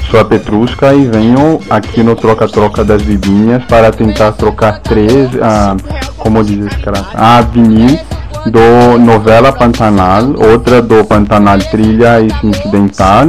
Sou 0.09 0.19
a 0.19 0.25
Petrusca 0.25 0.93
e 0.93 1.05
venho 1.05 1.59
aqui 1.69 2.03
no 2.03 2.15
Troca-Troca 2.15 2.83
das 2.83 3.01
Bibinhas 3.01 3.63
para 3.65 3.91
tentar 3.91 4.31
trocar 4.33 4.79
três, 4.79 5.29
ah, 5.41 5.75
como 6.17 6.43
diz 6.43 6.65
esse 6.65 6.77
cara, 6.77 7.05
a 7.13 7.41
vinil 7.41 7.99
do 8.45 8.97
Novela 8.99 9.51
Pantanal, 9.51 10.35
outra 10.37 10.81
do 10.81 11.03
Pantanal 11.03 11.57
Trilha 11.59 12.21
Incidental 12.43 13.27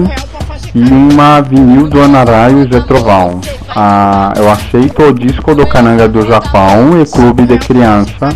e 0.74 0.82
uma 0.82 1.40
vinil 1.40 1.88
do 1.88 2.02
Anaraios 2.02 2.68
de 2.68 2.80
Trovão. 2.86 3.40
Ah, 3.74 4.32
eu 4.36 4.50
aceito 4.50 5.02
o 5.02 5.14
disco 5.14 5.54
do 5.54 5.66
Cananga 5.66 6.06
do 6.06 6.26
Japão 6.26 7.00
e 7.00 7.06
Clube 7.06 7.46
de 7.46 7.58
Criança. 7.58 8.28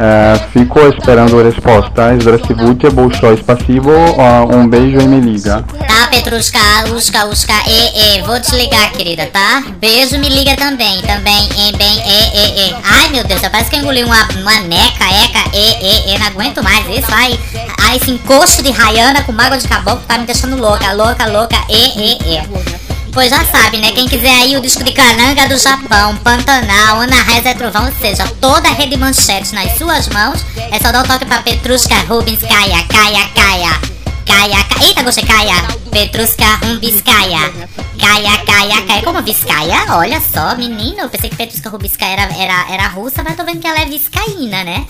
Eh, 0.00 0.40
fico 0.52 0.78
esperando 0.86 1.40
a 1.40 1.42
resposta. 1.42 2.16
Здравствуйте, 2.20 2.88
большое 2.90 3.36
спасибо. 3.36 3.90
Ah, 4.16 4.44
um 4.44 4.68
beijo 4.68 5.00
e 5.00 5.06
me 5.08 5.20
liga. 5.20 5.64
Tá, 5.76 6.06
Petrusca, 6.08 6.60
Usca, 6.94 7.26
Usca, 7.26 7.54
e, 7.66 8.18
e. 8.18 8.22
Vou 8.22 8.40
te 8.40 8.54
ligar, 8.54 8.92
querida, 8.92 9.26
tá? 9.26 9.64
Beijo, 9.80 10.16
me 10.18 10.28
liga 10.28 10.54
também. 10.56 11.00
Também, 11.02 11.48
e, 11.56 11.76
bem, 11.76 12.02
e, 12.06 12.36
e, 12.36 12.70
e. 12.70 12.76
Ai, 12.84 13.08
meu 13.10 13.24
Deus, 13.24 13.40
parece 13.40 13.70
que 13.70 13.76
eu 13.76 13.80
engoli 13.80 14.04
uma, 14.04 14.28
uma 14.40 14.60
neca, 14.60 15.04
eca, 15.04 15.50
e, 15.52 15.84
e, 15.84 16.14
e. 16.14 16.18
Não 16.18 16.26
aguento 16.28 16.62
mais 16.62 16.86
isso. 16.86 17.08
Ai, 17.10 17.36
ai, 17.80 17.96
esse 17.96 18.12
encosto 18.12 18.62
de 18.62 18.70
Rayana 18.70 19.24
com 19.24 19.32
mágoa 19.32 19.58
de 19.58 19.66
caboclo 19.66 20.02
tá 20.06 20.16
me 20.16 20.26
deixando 20.26 20.56
louca, 20.56 20.92
louca, 20.92 21.26
louca, 21.26 21.56
e, 21.68 21.98
e, 21.98 22.36
e. 22.36 22.81
Pois 23.13 23.29
já 23.29 23.45
sabe, 23.45 23.77
né? 23.77 23.91
Quem 23.91 24.07
quiser 24.07 24.31
aí 24.41 24.57
o 24.57 24.61
disco 24.61 24.83
de 24.83 24.91
Cananga 24.91 25.47
do 25.47 25.57
Japão, 25.57 26.17
Pantanal, 26.17 26.99
Ana 26.99 27.15
Raiz 27.15 27.45
é 27.45 27.53
Trovão, 27.53 27.85
ou 27.85 27.91
seja, 28.01 28.27
toda 28.41 28.67
a 28.67 28.71
rede 28.71 28.97
manchete 28.97 29.53
nas 29.53 29.77
suas 29.77 30.07
mãos, 30.09 30.43
é 30.71 30.79
só 30.79 30.91
dar 30.91 31.03
um 31.03 31.07
toque 31.07 31.25
pra 31.25 31.43
Petrushka 31.43 31.95
Rubens 32.07 32.39
Kaia, 32.41 32.83
Kaia, 32.87 33.29
Kaia. 33.35 33.93
Kaia, 34.25 34.63
Kaia. 34.65 34.87
Eita, 34.87 35.03
gostei, 35.03 35.23
Kaia. 35.23 35.53
Petrushka 35.91 36.43
Rubinskaya. 36.65 37.53
Kaia, 37.99 38.37
Kaia, 38.45 38.81
Kaia. 38.87 39.03
Como 39.03 39.21
Viscaia? 39.21 39.85
Olha 39.89 40.19
só, 40.19 40.55
menino. 40.55 41.01
Eu 41.01 41.09
pensei 41.09 41.29
que 41.29 41.35
Petrushka 41.35 41.69
Rubinskaya 41.69 42.13
era, 42.13 42.23
era, 42.35 42.73
era 42.73 42.87
russa, 42.87 43.21
mas 43.23 43.35
tô 43.35 43.43
vendo 43.43 43.59
que 43.59 43.67
ela 43.67 43.81
é 43.81 43.85
viscaína, 43.85 44.63
né? 44.63 44.85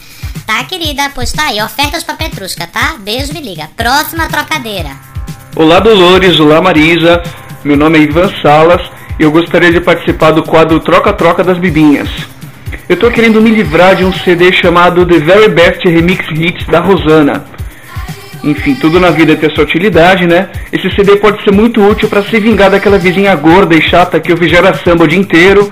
Tá, 0.45 0.63
querida? 0.63 1.11
Pois 1.13 1.31
tá 1.31 1.47
aí. 1.47 1.61
Ofertas 1.61 2.03
pra 2.03 2.15
Petrushka, 2.15 2.67
tá? 2.67 2.95
Beijo, 2.99 3.33
me 3.33 3.41
liga. 3.41 3.69
Próxima 3.75 4.27
trocadeira. 4.29 4.91
Olá 5.55 5.79
Dolores, 5.79 6.39
olá 6.39 6.59
Marisa, 6.61 7.21
meu 7.63 7.77
nome 7.77 7.97
é 7.97 8.01
Ivan 8.01 8.29
Salas 8.41 8.81
e 9.17 9.23
eu 9.23 9.31
gostaria 9.31 9.71
de 9.71 9.79
participar 9.79 10.31
do 10.31 10.43
quadro 10.43 10.81
Troca-Troca 10.81 11.43
das 11.43 11.57
Bibinhas. 11.57 12.09
Eu 12.89 12.97
tô 12.97 13.09
querendo 13.09 13.41
me 13.41 13.51
livrar 13.51 13.95
de 13.95 14.03
um 14.03 14.11
CD 14.11 14.51
chamado 14.51 15.05
The 15.05 15.19
Very 15.19 15.47
Best 15.47 15.87
Remix 15.87 16.25
Hits 16.29 16.65
da 16.67 16.81
Rosana. 16.81 17.45
Enfim, 18.43 18.75
tudo 18.75 18.99
na 18.99 19.11
vida 19.11 19.37
tem 19.37 19.49
sua 19.55 19.63
utilidade, 19.63 20.27
né? 20.27 20.49
Esse 20.73 20.93
CD 20.93 21.15
pode 21.15 21.41
ser 21.43 21.51
muito 21.51 21.81
útil 21.81 22.09
para 22.09 22.21
se 22.23 22.37
vingar 22.37 22.69
daquela 22.69 22.97
vizinha 22.97 23.33
gorda 23.35 23.73
e 23.73 23.81
chata 23.81 24.19
que 24.19 24.33
ouve 24.33 24.49
gera 24.49 24.73
samba 24.83 25.05
o 25.05 25.07
dia 25.07 25.19
inteiro. 25.19 25.69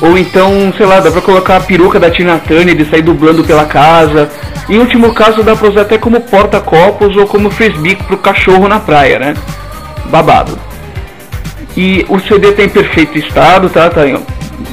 Ou 0.00 0.16
então, 0.16 0.72
sei 0.78 0.86
lá, 0.86 1.00
dá 1.00 1.10
pra 1.10 1.20
colocar 1.20 1.56
a 1.56 1.60
peruca 1.60 2.00
da 2.00 2.10
Tina 2.10 2.38
Turner 2.38 2.74
de 2.74 2.86
sair 2.86 3.02
dublando 3.02 3.44
pela 3.44 3.66
casa. 3.66 4.30
Em 4.66 4.78
último 4.78 5.12
caso, 5.12 5.42
dá 5.42 5.54
pra 5.54 5.68
usar 5.68 5.82
até 5.82 5.98
como 5.98 6.22
porta-copos 6.22 7.14
ou 7.16 7.26
como 7.26 7.50
frisbee 7.50 7.96
pro 7.96 8.16
cachorro 8.16 8.66
na 8.66 8.80
praia, 8.80 9.18
né? 9.18 9.34
Babado. 10.06 10.67
E 11.78 12.04
o 12.08 12.18
CD 12.18 12.50
tá 12.50 12.64
em 12.64 12.68
perfeito 12.68 13.16
estado, 13.16 13.70
tá? 13.70 13.88
Tá 13.88 14.04
em 14.04 14.18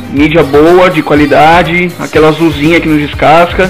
mídia 0.09 0.41
boa, 0.41 0.89
de 0.89 1.03
qualidade, 1.03 1.91
aquela 1.99 2.29
azulzinha 2.29 2.81
que 2.81 2.89
não 2.89 2.97
descasca. 2.97 3.69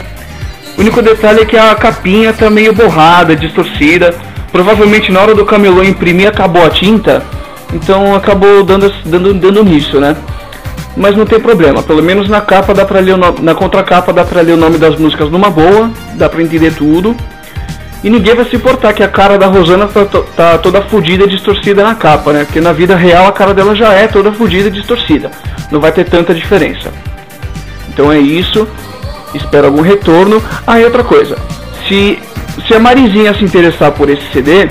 O 0.78 0.82
único 0.82 1.02
detalhe 1.02 1.42
é 1.42 1.46
que 1.46 1.58
a 1.58 1.76
capinha 1.76 2.32
tá 2.32 2.50
meio 2.50 2.74
borrada, 2.74 3.36
distorcida. 3.36 4.16
Provavelmente 4.54 5.12
na 5.12 5.20
hora 5.20 5.36
do 5.36 5.46
camelô 5.46 5.84
imprimir 5.84 6.30
acabou 6.30 6.66
a 6.66 6.70
tinta, 6.70 7.22
então 7.74 8.16
acabou 8.16 8.64
dando, 8.64 8.90
dando, 9.04 9.34
dando 9.34 9.66
nisso, 9.66 10.00
né? 10.00 10.16
Mas 10.96 11.18
não 11.18 11.26
tem 11.26 11.38
problema, 11.38 11.84
pelo 11.84 12.02
menos 12.02 12.30
na 12.30 12.40
capa 12.40 12.74
dá 12.74 12.86
pra 12.86 13.02
ler 13.02 13.16
o 13.16 13.18
no... 13.18 13.36
na 13.42 13.54
contracapa 13.54 14.14
dá 14.14 14.24
pra 14.24 14.40
ler 14.40 14.54
o 14.54 14.58
nome 14.58 14.78
das 14.78 14.98
músicas 14.98 15.30
numa 15.30 15.50
boa, 15.50 15.92
dá 16.14 16.30
pra 16.30 16.42
entender 16.42 16.74
tudo. 16.74 17.14
E 18.06 18.10
ninguém 18.12 18.36
vai 18.36 18.46
se 18.46 18.56
importar 18.56 18.94
que 18.94 19.02
a 19.02 19.08
cara 19.08 19.36
da 19.36 19.48
Rosana 19.48 19.88
tá, 19.88 20.06
tá 20.36 20.60
toda 20.60 20.80
fodida 20.84 21.24
e 21.24 21.28
distorcida 21.28 21.84
na 21.84 21.96
capa, 21.96 22.32
né? 22.32 22.46
Porque 22.46 22.62
na 22.62 22.72
vida 22.72 22.96
real 22.96 23.26
a 23.26 23.32
cara 23.32 23.52
dela 23.52 23.74
já 23.74 23.94
é 23.94 24.06
toda 24.06 24.32
fodida 24.32 24.68
e 24.68 24.72
distorcida. 24.72 25.32
Não 25.72 25.80
vai 25.80 25.92
ter 25.92 26.08
tanta 26.08 26.32
diferença. 26.32 26.94
Então 27.90 28.12
é 28.12 28.20
isso. 28.20 28.68
Espero 29.34 29.66
algum 29.66 29.82
retorno. 29.82 30.40
Ah, 30.68 30.80
e 30.80 30.86
outra 30.86 31.04
coisa. 31.04 31.36
Se, 31.88 32.20
se 32.68 32.76
a 32.76 32.80
Marizinha 32.80 33.34
se 33.34 33.44
interessar 33.44 33.92
por 33.94 34.08
esse 34.08 34.32
CD, 34.32 34.70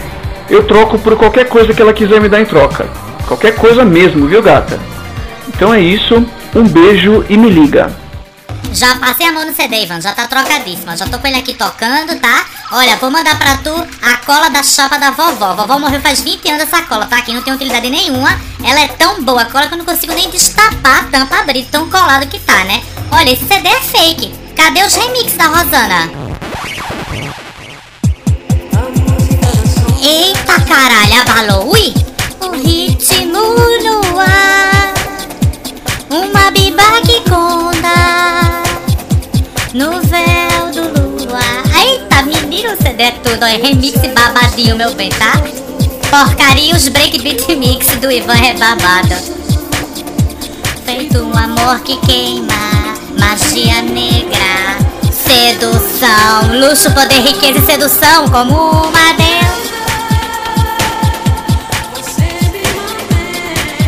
eu 0.49 0.62
troco 0.62 0.97
por 1.00 1.17
qualquer 1.17 1.49
coisa 1.49 1.75
que 1.75 1.83
ela 1.83 1.93
quiser 1.93 2.21
me 2.21 2.29
dar 2.29 2.41
em 2.41 2.47
troca. 2.47 2.87
Qualquer 3.26 3.57
coisa 3.57 3.85
mesmo, 3.85 4.29
viu, 4.29 4.41
gata? 4.41 4.79
Então 5.49 5.75
é 5.75 5.81
isso. 5.81 6.25
Um 6.55 6.69
beijo 6.69 7.25
e 7.29 7.37
me 7.37 7.50
liga. 7.50 7.91
Já 8.73 8.97
passei 8.97 9.29
a 9.29 9.33
mão 9.33 9.47
no 9.47 9.55
CD, 9.55 9.83
Ivan, 9.83 10.00
já 10.00 10.12
tá 10.12 10.26
trocadíssima. 10.26 10.97
Já 10.97 11.07
tô 11.07 11.19
com 11.19 11.26
ele 11.26 11.37
aqui 11.37 11.55
tocando, 11.55 12.19
tá? 12.21 12.45
Olha, 12.76 12.97
vou 12.97 13.09
mandar 13.09 13.38
pra 13.38 13.57
tu 13.59 13.71
a 14.02 14.16
cola 14.26 14.49
da 14.50 14.61
chapa 14.61 14.99
da 14.99 15.12
vovó. 15.12 15.54
Vovó 15.54 15.78
morreu 15.78 16.00
faz 16.00 16.21
20 16.21 16.49
anos 16.49 16.62
essa 16.62 16.83
cola, 16.83 17.07
tá? 17.07 17.19
Aqui 17.19 17.33
não 17.33 17.40
tem 17.40 17.54
utilidade 17.54 17.88
nenhuma. 17.88 18.37
Ela 18.64 18.81
é 18.81 18.88
tão 18.88 19.23
boa 19.23 19.43
a 19.43 19.45
cola 19.45 19.69
que 19.69 19.75
eu 19.75 19.78
não 19.78 19.85
consigo 19.85 20.12
nem 20.12 20.28
destapar 20.28 21.04
a 21.04 21.04
tampa 21.04 21.37
abrir, 21.37 21.66
tão 21.66 21.88
colado 21.88 22.26
que 22.26 22.40
tá, 22.40 22.64
né? 22.64 22.83
Olha, 23.12 23.31
esse 23.31 23.47
CD 23.47 23.69
é 23.69 23.81
fake. 23.81 24.35
Cadê 24.57 24.83
os 24.83 24.93
remixes 24.93 25.37
da 25.37 25.47
Rosana? 25.47 26.11
Eita 30.02 30.61
caralho, 30.62 31.21
abalou. 31.21 31.71
Ui! 31.71 31.95
O 32.40 32.57
ritmo 32.57 33.38
no 33.85 34.19
ar. 34.19 34.95
Uma 36.11 36.50
biba 36.50 36.83
que 37.07 37.21
conta. 37.31 38.64
No 39.73 40.02
véu 40.02 40.53
CD 42.76 43.02
é 43.02 43.11
tudo. 43.12 43.45
É 43.45 43.57
remix 43.57 43.99
babadinho, 44.14 44.76
meu 44.76 44.95
bem, 44.95 45.11
tá? 45.11 45.43
Porcaria 46.11 46.75
os 46.75 46.88
breakbeat 46.88 47.57
mix 47.57 47.87
do 47.97 48.11
Ivan 48.11 48.35
é 48.35 48.54
babado. 48.54 49.14
Feito 50.85 51.19
um 51.19 51.37
amor 51.37 51.81
que 51.81 51.97
queima. 52.07 52.54
Magia 53.19 53.83
negra. 53.83 54.78
Sedução. 55.11 56.61
Luxo, 56.61 56.90
poder, 56.93 57.21
riqueza 57.21 57.59
e 57.59 57.66
sedução. 57.66 58.28
Como 58.28 58.54
uma 58.54 59.12
deusa. 59.14 59.35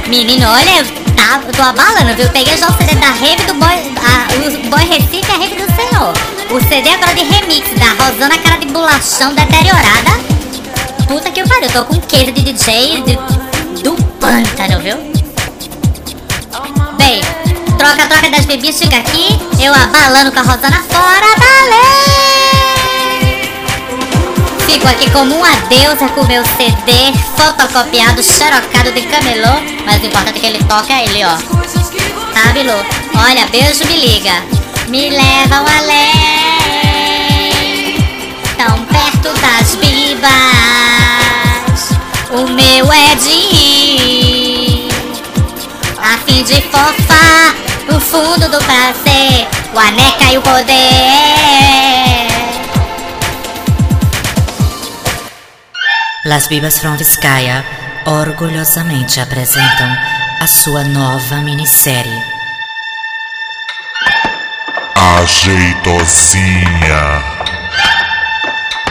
Menino, 0.09 0.47
olha, 0.49 0.85
tá, 1.16 1.40
eu 1.47 1.52
tô 1.52 1.62
abalando, 1.62 2.14
viu? 2.14 2.28
Peguei 2.31 2.57
já 2.57 2.69
o 2.69 2.73
CD 2.76 2.95
da 2.95 3.09
Rave 3.09 3.43
do 3.47 3.55
Boy, 3.55 3.93
a, 3.99 4.66
o 4.66 4.71
Boy 4.71 4.85
Recife 4.85 5.31
a 5.31 5.37
Rave 5.37 5.57
do 5.57 5.66
Senhor. 5.75 6.36
O 6.49 6.61
CD 6.61 6.88
agora 6.91 7.12
de 7.12 7.25
remix 7.25 7.69
da 7.75 8.05
Rosana 8.05 8.38
Cara 8.38 8.59
de 8.59 8.67
Bolachão 8.67 9.35
Deteriorada. 9.35 10.11
Puta 11.09 11.31
que 11.31 11.47
pariu, 11.47 11.69
tô 11.71 11.85
com 11.85 12.00
queijo 12.00 12.33
de 12.33 12.41
DJ 12.43 13.03
de, 13.03 13.17
do 13.83 13.95
pântano, 14.21 14.81
viu? 14.81 14.97
Bem, 16.97 17.21
troca, 17.76 18.07
troca 18.07 18.31
das 18.31 18.45
bebidas, 18.47 18.79
fica 18.79 18.97
aqui, 18.97 19.26
eu 19.61 19.75
abalando 19.75 20.31
com 20.31 20.38
a 20.38 20.43
Rosana 20.43 20.85
fora 20.88 21.35
da 21.37 21.65
lei. 21.71 23.50
Fico 24.67 24.87
aqui 24.88 25.11
como 25.11 25.35
uma 25.37 25.50
deusa 25.69 26.09
com 26.09 26.25
meu 26.26 26.45
CD 26.57 27.12
fotocopiado, 27.37 28.23
xerocado 28.23 28.93
de 28.93 29.03
camelô. 29.03 29.61
Mas 29.85 30.00
o 30.03 30.07
importante 30.07 30.38
é 30.38 30.41
que 30.41 30.47
ele 30.47 30.65
toca 30.65 30.93
é 30.93 31.05
ele, 31.05 31.25
ó. 31.25 31.37
Tá, 32.33 32.53
Bilu? 32.53 32.73
Olha, 33.15 33.47
beijo, 33.47 33.85
me 33.87 33.97
liga. 33.97 34.56
Me 34.88 35.11
levam 35.11 35.64
além. 35.66 36.76
Tão 38.57 38.85
perto 38.87 39.33
das 39.40 39.75
bibas. 39.76 40.31
O 42.31 42.47
meu 42.49 42.93
é 42.93 43.14
de 43.16 43.28
ir. 43.28 44.88
A 45.99 46.18
fim 46.18 46.44
de 46.44 46.61
fofar 46.62 47.55
no 47.88 48.01
fundo 48.01 48.49
do 48.49 48.59
prazer. 48.59 49.49
O 49.75 49.79
aneca 49.79 50.33
e 50.33 50.38
o 50.38 50.42
poder. 50.42 50.77
Las 56.25 56.46
Bibas 56.49 56.79
from 56.79 56.96
Vizcaya 56.96 57.64
orgulhosamente 58.07 59.20
apresentam 59.20 59.88
a 60.40 60.46
sua 60.46 60.85
nova 60.85 61.37
minissérie. 61.37 62.36
Ajeitosinha. 64.98 66.62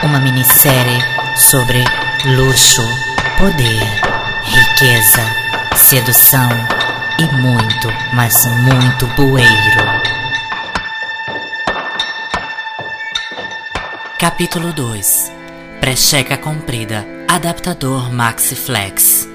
Uma 0.04 0.20
minissérie 0.20 1.00
sobre 1.36 1.84
luxo, 2.24 2.84
poder, 3.40 3.82
riqueza, 4.44 5.26
sedução 5.76 6.48
e 7.18 7.24
muito, 7.36 7.92
mas 8.14 8.46
muito 8.46 9.08
bueiro. 9.16 9.50
Capítulo 14.20 14.72
2 14.74 15.32
Precheca 15.82 16.38
comprida, 16.38 17.04
adaptador 17.28 18.14
Maxi 18.14 18.56
Flex. 18.56 19.28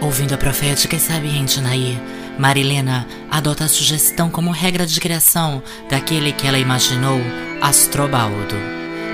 Ouvindo 0.00 0.34
a 0.34 0.36
profética 0.36 0.96
e 0.96 1.00
sabiente 1.00 1.60
Nair, 1.60 2.00
Marilena 2.36 3.06
adota 3.34 3.64
a 3.64 3.68
sugestão 3.68 4.30
como 4.30 4.52
regra 4.52 4.86
de 4.86 5.00
criação 5.00 5.60
daquele 5.90 6.30
que 6.30 6.46
ela 6.46 6.56
imaginou 6.56 7.18
Astrobaldo, 7.60 8.54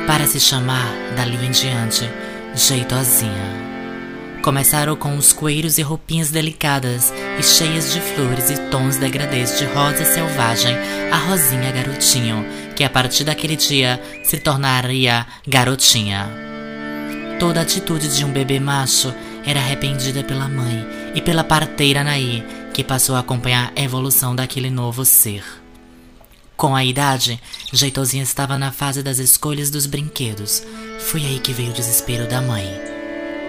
para 0.06 0.26
se 0.26 0.38
chamar, 0.38 0.92
dali 1.16 1.42
em 1.42 1.50
diante, 1.50 2.06
Jeitosinha. 2.54 3.70
Começaram 4.42 4.94
com 4.94 5.16
os 5.16 5.32
coeiros 5.32 5.78
e 5.78 5.82
roupinhas 5.82 6.30
delicadas 6.30 7.10
e 7.38 7.42
cheias 7.42 7.94
de 7.94 8.00
flores 8.00 8.50
e 8.50 8.58
tons 8.70 8.98
degradês 8.98 9.58
de 9.58 9.64
rosa 9.64 10.04
selvagem 10.04 10.76
a 11.10 11.16
Rosinha 11.16 11.72
Garotinho, 11.72 12.44
que 12.76 12.84
a 12.84 12.90
partir 12.90 13.24
daquele 13.24 13.56
dia 13.56 13.98
se 14.22 14.36
tornaria 14.36 15.26
Garotinha. 15.48 16.28
Toda 17.38 17.60
a 17.60 17.62
atitude 17.62 18.14
de 18.14 18.22
um 18.22 18.30
bebê 18.30 18.60
macho 18.60 19.14
era 19.46 19.60
arrependida 19.60 20.22
pela 20.22 20.46
mãe 20.46 20.86
e 21.14 21.22
pela 21.22 21.42
parteira 21.42 22.04
Naí, 22.04 22.44
que 22.72 22.84
passou 22.84 23.14
a 23.14 23.20
acompanhar 23.20 23.72
a 23.76 23.80
evolução 23.80 24.34
daquele 24.34 24.70
novo 24.70 25.04
ser. 25.04 25.44
Com 26.56 26.76
a 26.76 26.84
idade, 26.84 27.40
Jeitosinha 27.72 28.22
estava 28.22 28.58
na 28.58 28.70
fase 28.70 29.02
das 29.02 29.18
escolhas 29.18 29.70
dos 29.70 29.86
brinquedos. 29.86 30.62
Foi 30.98 31.24
aí 31.24 31.38
que 31.38 31.54
veio 31.54 31.70
o 31.70 31.74
desespero 31.74 32.28
da 32.28 32.42
mãe. 32.42 32.68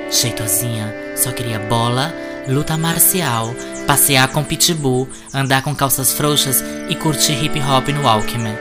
Jeitosinha 0.10 0.94
só 1.18 1.32
queria 1.32 1.60
bola, 1.60 2.14
luta 2.48 2.78
marcial, 2.78 3.54
passear 3.86 4.30
com 4.30 4.44
pitbull, 4.44 5.10
andar 5.34 5.62
com 5.62 5.76
calças 5.76 6.14
frouxas 6.14 6.64
e 6.90 6.96
curtir 6.96 7.34
hip 7.44 7.60
hop 7.60 7.90
no 7.90 8.04
Walkman. 8.04 8.56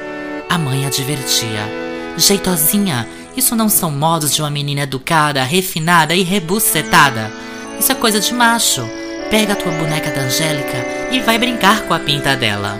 A 0.48 0.58
mãe 0.58 0.84
a 0.84 0.90
divertia. 0.90 1.68
Jeitosinha, 2.16 3.08
isso 3.36 3.54
não 3.54 3.68
são 3.68 3.90
modos 3.92 4.34
de 4.34 4.42
uma 4.42 4.50
menina 4.50 4.80
educada, 4.80 5.44
refinada 5.44 6.12
e 6.12 6.22
rebucetada. 6.22 7.30
Isso 7.78 7.92
é 7.92 7.94
coisa 7.94 8.18
de 8.18 8.34
macho. 8.34 8.82
Pega 9.30 9.52
a 9.52 9.56
tua 9.56 9.72
boneca 9.72 10.10
da 10.10 10.22
Angélica 10.22 10.76
e 11.12 11.20
vai 11.20 11.38
brincar 11.38 11.82
com 11.82 11.94
a 11.94 12.00
pinta 12.00 12.36
dela. 12.36 12.78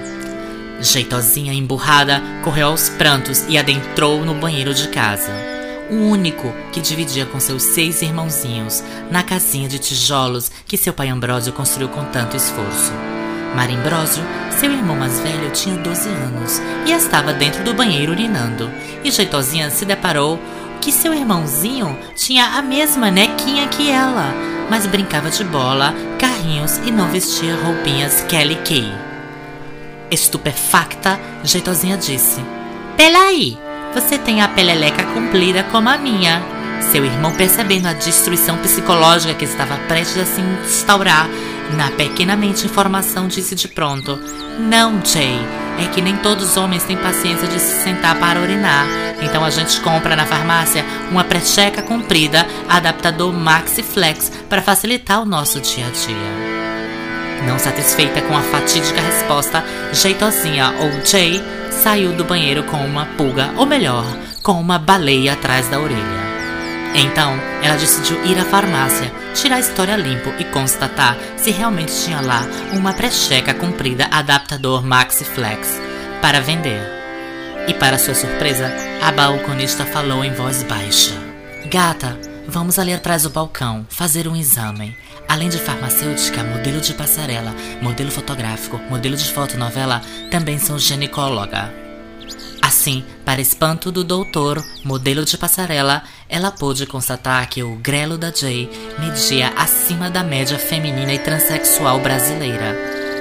Jeitosinha 0.81 1.53
emburrada 1.53 2.21
correu 2.43 2.69
aos 2.69 2.89
prantos 2.89 3.45
e 3.49 3.57
adentrou 3.57 4.25
no 4.25 4.35
banheiro 4.35 4.75
de 4.75 4.89
casa 4.89 5.51
o 5.91 5.95
único 5.95 6.53
que 6.73 6.81
dividia 6.81 7.27
com 7.27 7.41
seus 7.41 7.63
seis 7.63 8.01
irmãozinhos 8.01 8.83
na 9.11 9.23
casinha 9.23 9.69
de 9.69 9.79
tijolos 9.79 10.51
que 10.65 10.77
seu 10.77 10.93
pai 10.93 11.09
Ambrósio 11.09 11.53
construiu 11.53 11.89
com 11.89 12.05
tanto 12.07 12.37
esforço. 12.37 12.93
Marimbrósio, 13.55 14.23
seu 14.61 14.71
irmão 14.71 14.95
mais 14.95 15.19
velho, 15.19 15.51
tinha 15.51 15.77
12 15.77 16.09
anos 16.09 16.63
e 16.87 16.93
estava 16.93 17.33
dentro 17.33 17.65
do 17.65 17.75
banheiro 17.75 18.13
urinando. 18.13 18.71
E 19.03 19.11
Jeitosinha 19.11 19.71
se 19.71 19.85
deparou 19.85 20.39
que 20.81 20.93
seu 20.93 21.13
irmãozinho 21.13 21.99
tinha 22.15 22.45
a 22.57 22.63
mesma 22.63 23.11
nequinha 23.11 23.67
que 23.69 23.91
ela, 23.91 24.33
mas 24.71 24.87
brincava 24.87 25.29
de 25.29 25.43
bola, 25.43 25.93
carrinhos 26.19 26.79
e 26.79 26.93
não 26.93 27.09
vestia 27.09 27.57
roupinhas 27.57 28.23
Kelly 28.29 28.55
Kay. 28.65 28.91
Estupefacta, 30.11 31.19
Jeitosinha 31.43 31.97
disse: 31.97 32.41
Pelaí, 32.97 33.59
você 33.93 34.17
tem 34.17 34.41
a 34.41 34.49
peleleca 34.49 35.03
comprida 35.13 35.65
como 35.65 35.89
a 35.89 35.99
minha. 35.99 36.41
Seu 36.93 37.05
irmão, 37.05 37.33
percebendo 37.33 37.89
a 37.89 37.93
destruição 37.93 38.57
psicológica 38.59 39.35
que 39.35 39.45
estava 39.45 39.77
prestes 39.87 40.23
a 40.23 40.25
se 40.25 40.41
instaurar 40.41 41.29
na 41.77 41.91
pequena 41.91 42.37
mente 42.37 42.67
informação, 42.67 43.29
disse 43.29 43.55
de 43.55 43.69
pronto: 43.69 44.19
Não, 44.59 45.05
Jay, 45.05 45.39
é 45.79 45.87
que 45.87 46.01
nem 46.01 46.17
todos 46.17 46.51
os 46.51 46.57
homens 46.57 46.85
têm 46.85 46.97
paciência 46.97 47.49
de 47.49 47.59
se 47.59 47.83
sentar 47.83 48.19
para 48.19 48.41
urinar. 48.41 48.87
Então 49.23 49.45
a 49.45 49.51
gente 49.51 49.81
compra 49.81 50.17
na 50.17 50.27
farmácia 50.27 50.85
uma 51.11 51.25
precheca 51.25 51.83
comprida, 51.83 52.47
adaptador 52.69 53.33
Maxi 53.33 53.83
Flex, 53.83 54.31
para 54.49 54.63
facilitar 54.63 55.23
o 55.23 55.27
nosso 55.27 55.61
dia 55.61 55.87
a 55.87 55.91
dia. 55.91 56.51
Não 57.47 57.59
satisfeita 57.59 58.21
com 58.23 58.37
a 58.37 58.43
fatídica 58.43 59.01
resposta, 59.01 59.65
Jeitosinha 59.93 60.75
ou 60.81 61.05
Jay 61.05 61.43
saiu 61.71 62.13
do 62.13 62.25
banheiro 62.25 62.65
com 62.65 62.77
uma 62.85 63.07
pulga, 63.07 63.51
ou 63.57 63.65
melhor, 63.65 64.05
com 64.43 64.53
uma 64.53 64.79
baleia 64.79 65.33
atrás 65.33 65.69
da 65.69 65.81
orelha. 65.81 66.30
Então, 66.95 67.39
ela 67.63 67.77
decidiu 67.77 68.25
ir 68.25 68.39
à 68.39 68.45
farmácia, 68.45 69.13
tirar 69.35 69.57
a 69.57 69.61
história 69.61 69.97
limpo 69.97 70.33
e 70.39 70.45
constatar 70.45 71.17
se 71.37 71.51
realmente 71.51 71.93
tinha 72.05 72.21
lá 72.21 72.43
uma 72.73 72.93
precheca 72.93 73.55
comprida 73.55 74.09
adaptador 74.11 74.85
Maxi 74.85 75.25
Flex 75.25 75.81
para 76.21 76.41
vender. 76.41 76.81
E 77.69 77.75
para 77.75 77.99
sua 77.99 78.15
surpresa, 78.15 78.73
a 79.01 79.13
balconista 79.13 79.85
falou 79.85 80.25
em 80.25 80.33
voz 80.33 80.65
baixa: 80.65 81.15
Gata, 81.67 82.19
vamos 82.49 82.79
ali 82.79 82.93
atrás 82.93 83.23
do 83.23 83.31
balcão 83.31 83.87
fazer 83.89 84.27
um 84.27 84.35
exame. 84.35 84.97
Além 85.29 85.49
de 85.49 85.59
farmacêutica, 85.59 86.43
modelo 86.43 86.81
de 86.81 86.93
passarela, 86.93 87.55
modelo 87.81 88.11
fotográfico, 88.11 88.81
modelo 88.91 89.17
de 89.17 89.33
fotonovela, 89.33 90.03
também 90.29 90.59
sou 90.59 90.77
ginecóloga. 90.77 91.90
Assim, 92.71 93.05
para 93.25 93.41
espanto 93.41 93.91
do 93.91 94.05
doutor, 94.05 94.65
modelo 94.85 95.25
de 95.25 95.37
passarela, 95.37 96.05
ela 96.29 96.53
pôde 96.53 96.87
constatar 96.87 97.49
que 97.49 97.65
o 97.65 97.75
grelo 97.75 98.17
da 98.17 98.31
Jay 98.31 98.71
media 98.97 99.53
acima 99.57 100.09
da 100.09 100.23
média 100.23 100.57
feminina 100.57 101.13
e 101.13 101.19
transexual 101.19 101.99
brasileira. 101.99 102.77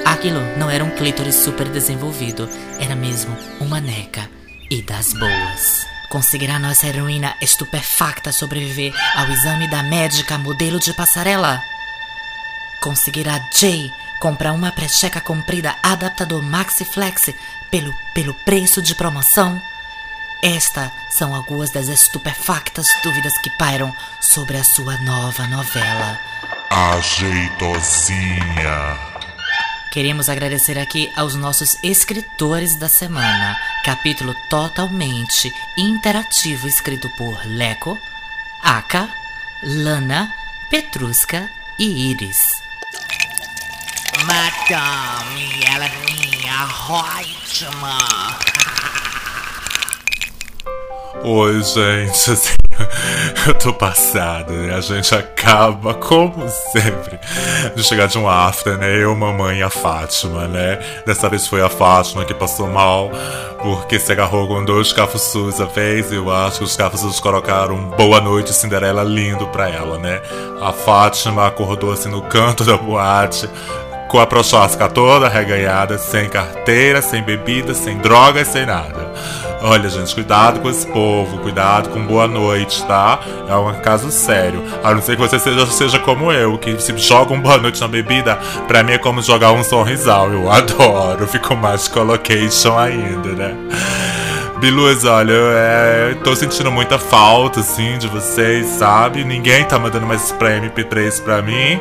Aquilo 0.05 0.39
não 0.55 0.69
era 0.69 0.83
um 0.83 0.91
clítoris 0.91 1.33
super 1.33 1.67
desenvolvido, 1.67 2.47
era 2.79 2.95
mesmo 2.95 3.35
uma 3.59 3.81
neca 3.81 4.29
e 4.69 4.83
das 4.83 5.13
boas. 5.13 5.83
Conseguirá 6.11 6.59
nossa 6.59 6.85
heroína 6.85 7.35
estupefacta 7.41 8.31
sobreviver 8.31 8.93
ao 9.15 9.31
exame 9.31 9.67
da 9.67 9.81
médica 9.81 10.37
modelo 10.37 10.79
de 10.79 10.93
passarela? 10.93 11.59
Conseguirá 12.81 13.49
Jay 13.59 13.91
comprar 14.19 14.51
uma 14.51 14.71
precheca 14.71 15.19
comprida 15.19 15.75
adaptador 15.81 16.43
Maxi 16.43 16.85
Flex 16.85 17.33
pelo, 17.69 17.93
pelo 18.13 18.33
preço 18.33 18.81
de 18.81 18.95
promoção? 18.95 19.61
Estas 20.41 20.91
são 21.09 21.35
algumas 21.35 21.69
das 21.71 21.89
estupefactas 21.89 22.87
dúvidas 23.03 23.37
que 23.39 23.49
pairam 23.49 23.93
sobre 24.21 24.57
a 24.57 24.63
sua 24.63 24.97
nova 24.99 25.45
novela. 25.47 26.19
Ajeitosinha. 26.69 27.89
Queremos 29.91 30.29
agradecer 30.29 30.77
aqui 30.77 31.11
aos 31.15 31.35
nossos 31.35 31.77
escritores 31.83 32.75
da 32.75 32.87
semana. 32.87 33.57
Capítulo 33.83 34.35
totalmente 34.47 35.51
interativo 35.75 36.67
escrito 36.67 37.09
por 37.17 37.43
Leco, 37.45 37.99
Aka, 38.61 39.09
Lana, 39.63 40.31
Petrusca 40.69 41.49
e 41.77 42.11
Iris. 42.11 42.61
Madame, 44.25 45.63
ela 45.65 45.85
é 45.85 45.91
minha 46.05 46.65
ótima. 47.49 47.97
Oi, 51.23 51.63
gente, 51.63 52.31
assim, 52.31 52.55
eu 53.47 53.53
tô 53.55 53.73
passada, 53.73 54.53
né? 54.53 54.75
A 54.75 54.81
gente 54.81 55.13
acaba, 55.13 55.95
como 55.95 56.47
sempre, 56.71 57.19
de 57.75 57.83
chegar 57.83 58.07
de 58.07 58.17
um 58.17 58.29
after, 58.29 58.77
né? 58.77 59.03
Eu, 59.03 59.15
mamãe 59.15 59.59
e 59.59 59.63
a 59.63 59.69
Fátima, 59.69 60.47
né? 60.47 60.79
Dessa 61.05 61.27
vez 61.27 61.47
foi 61.47 61.61
a 61.61 61.69
Fátima 61.69 62.23
que 62.23 62.33
passou 62.33 62.67
mal, 62.67 63.11
porque 63.61 63.99
se 63.99 64.11
agarrou 64.11 64.47
com 64.47 64.63
dois 64.63 64.93
cafuçus 64.93 65.59
a 65.59 65.65
vez, 65.65 66.11
e 66.11 66.15
eu 66.15 66.31
acho 66.31 66.59
que 66.59 66.63
os 66.63 66.77
cafuçus 66.77 67.19
colocaram 67.19 67.89
boa 67.97 68.21
noite 68.21 68.53
Cinderela 68.53 69.03
lindo 69.03 69.47
pra 69.47 69.67
ela, 69.69 69.97
né? 69.97 70.21
A 70.61 70.71
Fátima 70.71 71.47
acordou 71.47 71.91
assim 71.91 72.09
no 72.09 72.21
canto 72.21 72.63
da 72.63 72.77
boate, 72.77 73.49
com 74.09 74.19
a 74.19 74.25
prochasca 74.25 74.89
toda 74.89 75.29
reganhada, 75.29 75.97
sem 75.97 76.27
carteira, 76.27 77.01
sem 77.01 77.21
bebida, 77.21 77.73
sem 77.75 77.97
drogas, 77.99 78.47
sem 78.47 78.65
nada. 78.65 79.13
Olha, 79.61 79.87
gente, 79.89 80.15
cuidado 80.15 80.61
com 80.61 80.69
esse 80.69 80.87
povo, 80.87 81.37
cuidado 81.39 81.89
com 81.89 82.05
boa 82.05 82.27
noite, 82.27 82.83
tá? 82.85 83.19
É 83.47 83.55
um 83.55 83.73
caso 83.81 84.09
sério. 84.09 84.63
A 84.83 84.93
não 84.93 85.01
ser 85.01 85.15
que 85.15 85.21
você 85.21 85.37
seja, 85.37 85.65
seja 85.67 85.99
como 85.99 86.31
eu, 86.31 86.57
que 86.57 86.79
se 86.81 86.97
joga 86.97 87.33
um 87.33 87.39
boa 87.39 87.57
noite 87.57 87.79
na 87.79 87.87
bebida, 87.87 88.37
pra 88.67 88.81
mim 88.81 88.93
é 88.93 88.97
como 88.97 89.21
jogar 89.21 89.51
um 89.51 89.63
sorrisal. 89.63 90.31
Eu 90.31 90.49
adoro, 90.49 91.27
fico 91.27 91.55
mais 91.55 91.87
colocation 91.87 92.77
ainda, 92.77 93.29
né? 93.29 93.55
Biluz, 94.59 95.05
olha, 95.05 95.31
eu 95.31 95.51
é, 95.53 96.15
tô 96.21 96.35
sentindo 96.35 96.69
muita 96.69 96.99
falta, 96.99 97.61
assim, 97.61 97.97
de 97.97 98.07
vocês, 98.07 98.65
sabe? 98.67 99.23
Ninguém 99.23 99.63
tá 99.63 99.79
mandando 99.79 100.05
mais 100.05 100.25
spray 100.25 100.59
MP3 100.59 101.23
pra 101.23 101.41
mim. 101.41 101.79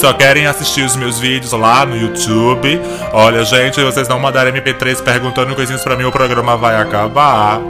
Só 0.00 0.10
querem 0.14 0.46
assistir 0.46 0.86
os 0.86 0.96
meus 0.96 1.18
vídeos 1.18 1.52
lá 1.52 1.84
no 1.84 1.94
YouTube. 1.94 2.80
Olha, 3.12 3.44
gente, 3.44 3.78
vocês 3.82 4.08
não 4.08 4.18
mandarem 4.18 4.54
MP3 4.54 5.02
perguntando 5.02 5.54
coisinhas 5.54 5.84
pra 5.84 5.96
mim, 5.96 6.04
o 6.04 6.12
programa 6.12 6.56
vai 6.56 6.80
acabar. 6.80 7.60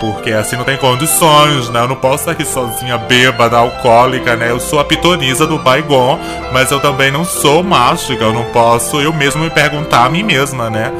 Porque 0.00 0.32
assim 0.32 0.56
não 0.56 0.64
tem 0.64 0.76
condições, 0.76 1.68
né? 1.68 1.80
Eu 1.80 1.88
não 1.88 1.96
posso 1.96 2.22
estar 2.22 2.32
aqui 2.32 2.44
sozinha, 2.44 2.98
bêbada, 2.98 3.58
alcoólica, 3.58 4.34
né? 4.34 4.50
Eu 4.50 4.58
sou 4.58 4.80
a 4.80 4.84
pitonisa 4.84 5.46
do 5.46 5.58
Baigon, 5.58 6.18
mas 6.52 6.70
eu 6.72 6.80
também 6.80 7.12
não 7.12 7.24
sou 7.24 7.62
mágica. 7.62 8.24
Eu 8.24 8.32
não 8.32 8.46
posso 8.46 9.00
eu 9.00 9.12
mesmo 9.12 9.44
me 9.44 9.50
perguntar 9.50 10.06
a 10.06 10.08
mim 10.08 10.24
mesma, 10.24 10.68
né? 10.68 10.90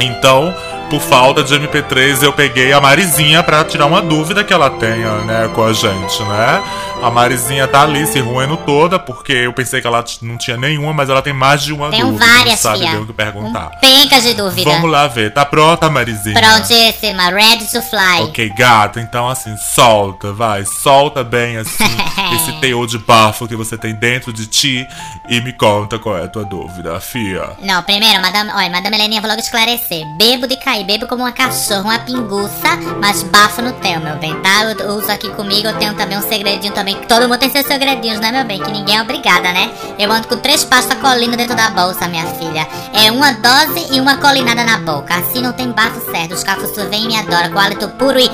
Então, 0.00 0.52
por 0.90 1.00
falta 1.00 1.44
de 1.44 1.54
MP3, 1.54 2.22
eu 2.24 2.32
peguei 2.32 2.72
a 2.72 2.80
Marizinha 2.80 3.42
pra 3.44 3.64
tirar 3.64 3.86
uma 3.86 4.02
dúvida 4.02 4.42
que 4.42 4.52
ela 4.52 4.68
tenha, 4.68 5.18
né, 5.18 5.48
com 5.54 5.62
a 5.64 5.72
gente, 5.72 6.22
né? 6.24 6.62
A 7.02 7.10
Marizinha 7.10 7.66
tá 7.66 7.82
ali 7.82 8.06
se 8.06 8.20
ruendo 8.20 8.56
toda, 8.58 8.98
porque 8.98 9.32
eu 9.32 9.52
pensei 9.52 9.80
que 9.80 9.86
ela 9.86 10.04
não 10.22 10.36
tinha 10.36 10.56
nenhuma, 10.56 10.92
mas 10.92 11.08
ela 11.08 11.22
tem 11.22 11.32
mais 11.32 11.62
de 11.62 11.72
uma 11.72 11.90
Tenho 11.90 12.06
dúvida. 12.08 12.26
não 12.26 12.36
várias, 12.36 12.60
sabe 12.60 12.80
fia. 12.80 12.90
bem 12.90 13.00
o 13.00 13.06
que 13.06 13.12
perguntar. 13.12 13.70
Um 13.74 13.80
pencas 13.80 14.22
de 14.22 14.34
dúvida. 14.34 14.70
Vamos 14.70 14.90
lá 14.90 15.06
ver. 15.08 15.32
Tá 15.32 15.44
pronta, 15.46 15.88
Marizinha? 15.88 16.34
Prontíssima, 16.38 17.30
ready 17.30 17.64
to 17.70 17.80
fly. 17.82 18.22
Ok, 18.24 18.50
gata, 18.56 19.00
então 19.00 19.28
assim, 19.28 19.56
solta, 19.74 20.32
vai, 20.32 20.64
solta 20.66 21.24
bem 21.24 21.56
assim 21.56 21.84
esse 22.34 22.52
teor 22.60 22.86
de 22.86 22.98
bafo 22.98 23.48
que 23.48 23.56
você 23.56 23.78
tem 23.78 23.94
dentro 23.94 24.32
de 24.32 24.46
ti 24.46 24.86
e 25.28 25.40
me 25.40 25.52
conta 25.52 25.98
qual 25.98 26.18
é 26.18 26.24
a 26.24 26.28
tua 26.28 26.44
dúvida, 26.44 27.00
fia. 27.00 27.56
Não, 27.62 27.82
primeiro, 27.82 28.20
madame, 28.20 28.50
olha, 28.52 28.68
madame 28.70 28.96
Heleninha, 28.96 29.20
vou 29.20 29.30
logo 29.30 29.40
esclarecer. 29.40 30.04
Bebo 30.18 30.46
de 30.46 30.56
cair, 30.56 30.84
bebo 30.84 31.06
como 31.06 31.22
uma 31.22 31.32
cachorra, 31.32 31.80
uma 31.82 31.98
pinguça, 32.00 32.76
mas 33.00 33.22
bafo 33.22 33.62
no 33.62 33.72
teu, 33.72 34.00
meu 34.00 34.16
bem, 34.16 34.34
tá? 34.40 34.64
Eu 34.64 34.96
uso 34.96 35.10
aqui 35.10 35.30
comigo, 35.30 35.66
eu 35.68 35.78
tenho 35.78 35.94
também 35.94 36.18
um 36.18 36.22
segredinho 36.22 36.72
também, 36.74 36.89
que 36.94 37.06
todo 37.06 37.28
mundo 37.28 37.38
tem 37.38 37.50
seus 37.50 37.66
segredinhos, 37.66 38.20
né, 38.20 38.32
meu 38.32 38.44
bem? 38.44 38.60
Que 38.60 38.70
ninguém 38.70 38.96
é 38.96 39.02
obrigada, 39.02 39.52
né? 39.52 39.70
Eu 39.98 40.10
ando 40.10 40.28
com 40.28 40.36
três 40.36 40.64
pastas 40.64 40.98
colina 40.98 41.36
dentro 41.36 41.56
da 41.56 41.70
bolsa, 41.70 42.08
minha 42.08 42.26
filha. 42.26 42.66
É 42.92 43.10
uma 43.10 43.32
dose 43.32 43.88
e 43.92 44.00
uma 44.00 44.16
colinada 44.16 44.64
na 44.64 44.78
boca. 44.78 45.14
Assim 45.14 45.42
não 45.42 45.52
tem 45.52 45.70
bafo 45.70 46.00
certo. 46.10 46.34
Os 46.34 46.42
cafuçus 46.42 46.84
vêm 46.88 47.04
e 47.04 47.08
me 47.08 47.16
adoram, 47.16 47.50
com 47.50 47.58
hálito 47.58 47.88
puro 47.90 48.18
e 48.18 48.30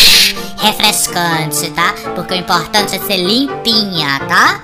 refrescante, 0.58 1.70
tá? 1.70 1.94
Porque 2.14 2.34
o 2.34 2.36
importante 2.36 2.96
é 2.96 2.98
ser 2.98 3.18
limpinha, 3.18 4.20
tá? 4.28 4.60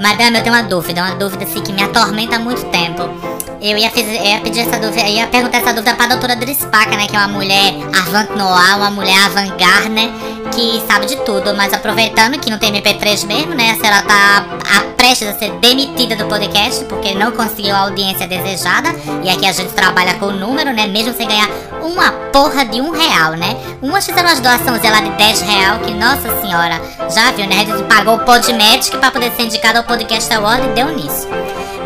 Madame, 0.00 0.38
eu 0.38 0.42
tenho 0.42 0.54
uma 0.54 0.62
dúvida, 0.62 1.02
uma 1.02 1.14
dúvida 1.16 1.44
assim 1.44 1.60
que 1.60 1.72
me 1.72 1.82
atormenta 1.82 2.36
há 2.36 2.38
muito 2.38 2.64
tempo. 2.66 3.37
Eu 3.60 3.76
ia, 3.76 3.90
fiz- 3.90 4.06
eu 4.06 4.24
ia 4.24 4.40
pedir 4.40 4.60
essa 4.60 4.78
dúvida, 4.78 5.06
ia 5.08 5.26
perguntar 5.26 5.58
essa 5.58 5.72
dúvida 5.72 5.94
pra 5.94 6.06
doutora 6.06 6.36
Drispaca, 6.36 6.96
né? 6.96 7.06
Que 7.08 7.16
é 7.16 7.18
uma 7.18 7.28
mulher 7.28 7.74
avant 7.92 8.30
noir, 8.36 8.76
uma 8.76 8.90
mulher 8.90 9.16
avant-garde, 9.26 9.88
né? 9.88 10.10
Que 10.54 10.80
sabe 10.86 11.06
de 11.06 11.16
tudo, 11.24 11.54
mas 11.56 11.72
aproveitando 11.72 12.38
que 12.38 12.50
não 12.50 12.58
tem 12.58 12.72
MP3 12.72 13.26
mesmo, 13.26 13.54
né? 13.54 13.76
Se 13.80 13.84
ela 13.86 14.02
tá 14.02 14.44
a 14.76 14.82
prestes 14.96 15.28
a 15.28 15.32
ser 15.38 15.50
demitida 15.58 16.14
do 16.14 16.26
podcast, 16.26 16.84
porque 16.84 17.14
não 17.14 17.32
conseguiu 17.32 17.74
a 17.74 17.80
audiência 17.80 18.28
desejada. 18.28 18.90
E 19.24 19.28
aqui 19.28 19.44
a 19.46 19.52
gente 19.52 19.72
trabalha 19.72 20.14
com 20.14 20.26
número, 20.26 20.72
né? 20.72 20.86
Mesmo 20.86 21.12
sem 21.14 21.26
ganhar 21.26 21.48
uma 21.82 22.12
porra 22.32 22.64
de 22.64 22.80
um 22.80 22.90
real, 22.90 23.32
né? 23.32 23.56
Umas 23.82 24.06
fizeram 24.06 24.28
umas 24.28 24.38
doações 24.40 24.82
lá 24.84 25.00
de 25.00 25.10
10 25.10 25.40
real, 25.40 25.78
que 25.80 25.92
nossa 25.94 26.40
senhora, 26.40 26.80
já 27.12 27.32
viu, 27.32 27.46
né? 27.48 27.56
A 27.62 27.64
gente 27.76 27.82
pagou 27.88 28.14
o 28.14 28.18
Podmatic 28.20 28.96
pra 28.98 29.10
poder 29.10 29.32
ser 29.32 29.42
indicado 29.42 29.78
ao 29.78 29.84
Podcast 29.84 30.32
Award 30.32 30.64
e 30.64 30.68
deu 30.74 30.94
nisso. 30.94 31.26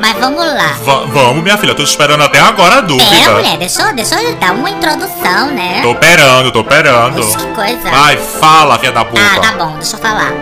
Mas 0.03 0.19
vamos 0.19 0.45
lá. 0.45 0.77
Va- 0.85 1.05
vamos, 1.07 1.45
minha 1.45 1.57
filha, 1.57 1.77
tô 1.77 1.83
esperando 1.85 2.25
até 2.25 2.41
agora 2.41 2.79
a 2.79 2.81
dúvida. 2.81 3.09
Pera, 3.09 3.35
mulher, 3.37 3.57
deixa, 3.57 3.83
eu- 3.83 3.95
deixa 3.95 4.21
eu 4.21 4.35
dar 4.35 4.53
uma 4.53 4.69
introdução, 4.69 5.47
né? 5.55 5.81
Tô 5.81 5.93
operando, 5.93 6.51
tô 6.51 6.59
operando. 6.61 7.21
Ixi, 7.21 7.37
que 7.37 7.47
coisa. 7.55 7.89
Vai, 7.91 8.17
fala, 8.17 8.79
filha 8.81 8.91
da 8.91 9.05
puta. 9.05 9.23
Ah, 9.23 9.39
tá 9.41 9.53
bom, 9.53 9.77
deixa 9.77 9.95
eu 9.95 10.01
falar. 10.01 10.33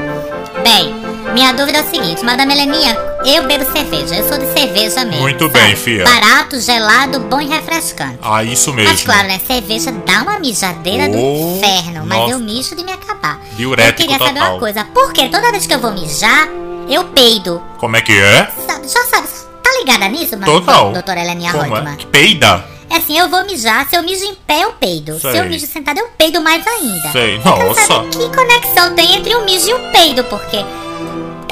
Bem, 0.64 0.94
minha 1.34 1.52
dúvida 1.52 1.76
é 1.78 1.82
o 1.82 1.90
seguinte, 1.90 2.24
Madame 2.24 2.54
Heleninha, 2.54 2.96
eu 3.26 3.42
bebo 3.46 3.70
cerveja, 3.70 4.14
eu 4.16 4.26
sou 4.26 4.38
de 4.38 4.46
cerveja 4.58 5.04
mesmo. 5.04 5.20
Muito 5.20 5.46
sabe? 5.46 5.58
bem, 5.60 5.76
fia. 5.76 6.04
Barato, 6.04 6.58
gelado, 6.58 7.20
bom 7.20 7.40
e 7.42 7.46
refrescante. 7.46 8.18
Ah, 8.22 8.42
isso 8.42 8.72
mesmo. 8.72 8.90
Mas 8.92 9.02
claro, 9.02 9.28
né? 9.28 9.38
Cerveja 9.46 9.92
dá 10.06 10.22
uma 10.22 10.38
mijadeira 10.38 11.06
do 11.06 11.18
Oh, 11.18 11.56
inferno, 11.58 12.04
mas 12.06 12.18
nossa. 12.18 12.32
eu 12.32 12.38
mijo 12.38 12.74
de 12.74 12.82
me 12.82 12.92
acabar. 12.92 13.38
Diurético 13.52 14.02
eu 14.02 14.06
queria 14.08 14.18
saber 14.26 14.38
total. 14.40 14.52
uma 14.54 14.58
coisa, 14.58 14.84
por 14.86 15.12
que 15.12 15.28
toda 15.28 15.50
vez 15.50 15.66
que 15.66 15.74
eu 15.74 15.78
vou 15.78 15.92
mijar, 15.92 16.48
eu 16.88 17.04
peido? 17.04 17.62
Como 17.78 17.94
é 17.96 18.00
que 18.00 18.12
é? 18.18 18.50
Sabe, 18.66 18.88
já 18.88 19.04
sabe, 19.04 19.28
tá 19.72 19.78
ligada 19.78 20.08
nisso, 20.08 20.36
mas 20.38 20.44
Total. 20.48 20.92
doutora 20.92 21.20
Heleninha 21.20 21.52
Como 21.52 21.64
Reutemann? 21.64 21.94
é? 21.94 21.96
Que 21.96 22.06
peida? 22.06 22.64
É 22.90 22.96
assim, 22.96 23.16
eu 23.18 23.28
vou 23.28 23.44
mijar, 23.44 23.88
se 23.88 23.96
eu 23.96 24.02
mijo 24.02 24.24
em 24.24 24.34
pé, 24.34 24.64
eu 24.64 24.72
peido. 24.72 25.18
Sei. 25.20 25.30
Se 25.30 25.36
eu 25.38 25.44
mijo 25.44 25.66
sentada, 25.66 26.00
eu 26.00 26.08
peido 26.18 26.40
mais 26.40 26.66
ainda. 26.66 27.12
Sei, 27.12 27.36
Eu 27.36 27.44
nossa. 27.44 28.04
que 28.10 28.36
conexão 28.36 28.94
tem 28.96 29.14
entre 29.16 29.34
o 29.36 29.44
mijo 29.44 29.68
e 29.68 29.74
o 29.74 29.78
peido, 29.92 30.24
porque 30.24 30.64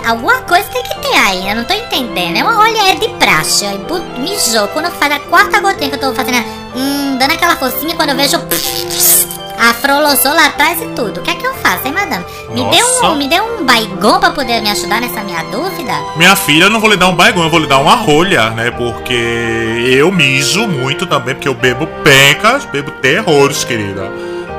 alguma 0.05 0.41
coisa 0.43 0.67
tem 0.71 0.83
que 0.83 0.99
ter 0.99 1.15
aí, 1.17 1.49
eu 1.49 1.55
não 1.55 1.65
tô 1.65 1.75
entendendo. 1.75 2.37
É 2.39 2.43
uma 2.43 2.59
olha, 2.59 2.91
é 2.91 2.95
de 2.97 3.09
praxe, 3.11 3.65
ó, 3.67 3.71
e 3.73 3.79
bu- 3.79 4.21
mijou. 4.21 4.67
Quando 4.69 4.91
faz 4.93 5.13
a 5.13 5.21
quarta 5.21 5.61
gotinha 5.61 5.89
que 5.91 5.95
eu 5.97 6.01
tô 6.01 6.13
fazendo, 6.13 6.39
hum, 6.75 7.17
dando 7.19 7.33
aquela 7.33 7.55
forcinha, 7.55 7.95
quando 7.95 8.11
eu 8.11 8.17
vejo, 8.17 8.37
afrolosou 9.59 10.33
lá 10.35 10.47
atrás 10.47 10.81
e 10.81 10.87
tudo. 10.89 11.21
O 11.21 11.23
que 11.23 11.31
é 11.31 11.35
que 11.35 11.47
eu 11.47 11.55
faço, 11.55 11.87
hein, 11.87 11.93
madame? 11.93 12.25
Me 12.51 12.65
dê 12.71 12.81
Nossa. 12.81 13.07
um, 13.09 13.17
me 13.17 13.29
dê 13.29 13.41
um 13.41 13.65
baigon 13.65 14.19
pra 14.21 14.31
poder 14.31 14.61
me 14.61 14.71
ajudar 14.71 15.01
nessa 15.01 15.21
minha 15.23 15.43
dúvida? 15.45 15.93
Minha 16.17 16.37
filha, 16.37 16.65
eu 16.65 16.71
não 16.71 16.81
vou 16.81 16.91
lhe 16.91 16.97
dar 16.97 17.09
um 17.09 17.15
baigão, 17.15 17.43
eu 17.43 17.51
vou 17.51 17.61
lhe 17.61 17.67
dar 17.67 17.79
uma 17.79 17.95
rolha, 17.95 18.51
né? 18.51 18.71
Porque 18.71 19.15
eu 19.87 20.11
mijo 20.13 20.67
muito 20.67 21.07
também, 21.07 21.35
porque 21.35 21.49
eu 21.49 21.55
bebo 21.55 21.87
pencas, 22.03 22.65
bebo 22.65 22.91
terrores, 22.93 23.65
querida. 23.65 24.11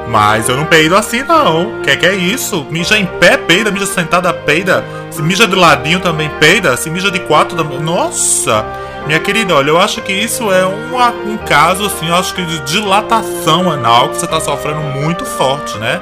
Mas 0.09 0.49
eu 0.49 0.57
não 0.57 0.65
peido 0.65 0.95
assim, 0.95 1.21
não. 1.23 1.81
Que 1.83 1.95
que 1.95 2.05
é 2.05 2.15
isso? 2.15 2.65
Mija 2.69 2.97
em 2.97 3.05
pé, 3.05 3.37
peida. 3.37 3.69
Mija 3.71 3.85
sentada, 3.85 4.33
peida. 4.33 4.83
Se 5.11 5.21
mija 5.21 5.47
de 5.47 5.55
ladinho 5.55 5.99
também, 5.99 6.29
peida. 6.39 6.75
Se 6.75 6.89
mija 6.89 7.11
de 7.11 7.19
quatro 7.19 7.55
também. 7.55 7.79
Nossa! 7.79 8.65
Minha 9.05 9.19
querida, 9.19 9.55
olha, 9.55 9.69
eu 9.69 9.79
acho 9.79 10.01
que 10.01 10.13
isso 10.13 10.51
é 10.51 10.65
um, 10.65 11.31
um 11.31 11.37
caso, 11.37 11.85
assim, 11.85 12.07
eu 12.07 12.15
acho 12.15 12.33
que 12.33 12.45
de 12.45 12.59
dilatação 12.59 13.71
anal 13.71 14.09
que 14.09 14.17
você 14.17 14.27
tá 14.27 14.39
sofrendo 14.39 14.81
muito 14.81 15.25
forte, 15.25 15.77
né? 15.79 15.99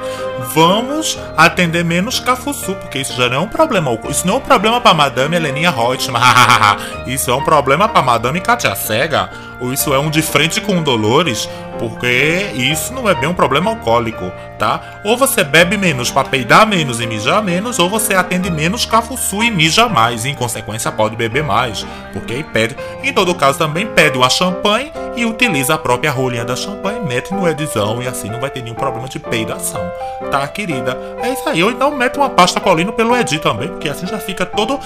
Vamos 0.54 1.18
atender 1.36 1.84
menos 1.84 2.20
cafuçu, 2.20 2.74
porque 2.74 2.98
isso 2.98 3.14
já 3.14 3.28
não 3.28 3.36
é 3.36 3.40
um 3.40 3.48
problema. 3.48 3.90
Isso 4.08 4.26
não 4.26 4.34
é 4.34 4.36
um 4.38 4.40
problema 4.40 4.80
pra 4.80 4.94
Madame 4.94 5.36
Heleninha 5.36 5.70
Reutemann. 5.70 6.22
isso 7.06 7.30
é 7.30 7.34
um 7.34 7.42
problema 7.42 7.88
pra 7.88 8.02
Madame 8.02 8.40
Katia 8.40 8.74
Cega. 8.74 9.30
Ou 9.60 9.72
isso 9.72 9.92
é 9.92 9.98
um 9.98 10.08
de 10.08 10.22
frente 10.22 10.60
com 10.60 10.82
Dolores, 10.82 11.48
porque 11.78 12.50
isso 12.54 12.92
não 12.92 13.08
é 13.08 13.14
bem 13.14 13.28
um 13.28 13.34
problema 13.34 13.70
alcoólico, 13.70 14.30
tá? 14.58 15.00
Ou 15.04 15.16
você 15.16 15.44
bebe 15.44 15.76
menos 15.76 16.10
para 16.10 16.28
peidar 16.28 16.66
menos 16.66 17.00
e 17.00 17.06
mijar 17.06 17.42
menos, 17.42 17.78
ou 17.78 17.88
você 17.88 18.14
atende 18.14 18.50
menos 18.50 18.84
cafuçu 18.84 19.42
e 19.42 19.50
mija 19.50 19.88
mais, 19.88 20.24
e 20.24 20.30
em 20.30 20.34
consequência 20.34 20.90
pode 20.90 21.16
beber 21.16 21.42
mais, 21.42 21.86
porque 22.12 22.34
aí 22.34 22.44
pede. 22.44 22.76
Em 23.02 23.12
todo 23.12 23.34
caso 23.34 23.58
também 23.58 23.86
pede 23.86 24.18
uma 24.18 24.28
champanhe 24.28 24.92
e 25.16 25.24
utiliza 25.24 25.74
a 25.74 25.78
própria 25.78 26.10
rolinha 26.10 26.44
da 26.44 26.54
champanhe, 26.54 27.00
mete 27.00 27.32
no 27.32 27.48
edizão 27.48 28.02
e 28.02 28.06
assim 28.06 28.30
não 28.30 28.40
vai 28.40 28.50
ter 28.50 28.62
nenhum 28.62 28.76
problema 28.76 29.08
de 29.08 29.18
peidação, 29.18 29.90
tá, 30.30 30.46
querida? 30.48 30.96
É 31.22 31.30
isso 31.32 31.48
aí. 31.48 31.62
Ou 31.62 31.70
então 31.70 31.90
mete 31.90 32.16
uma 32.16 32.30
pasta 32.30 32.60
colino 32.60 32.92
pelo 32.92 33.16
edi 33.16 33.38
também, 33.38 33.68
porque 33.68 33.88
assim 33.88 34.06
já 34.06 34.18
fica 34.18 34.46
todo 34.46 34.78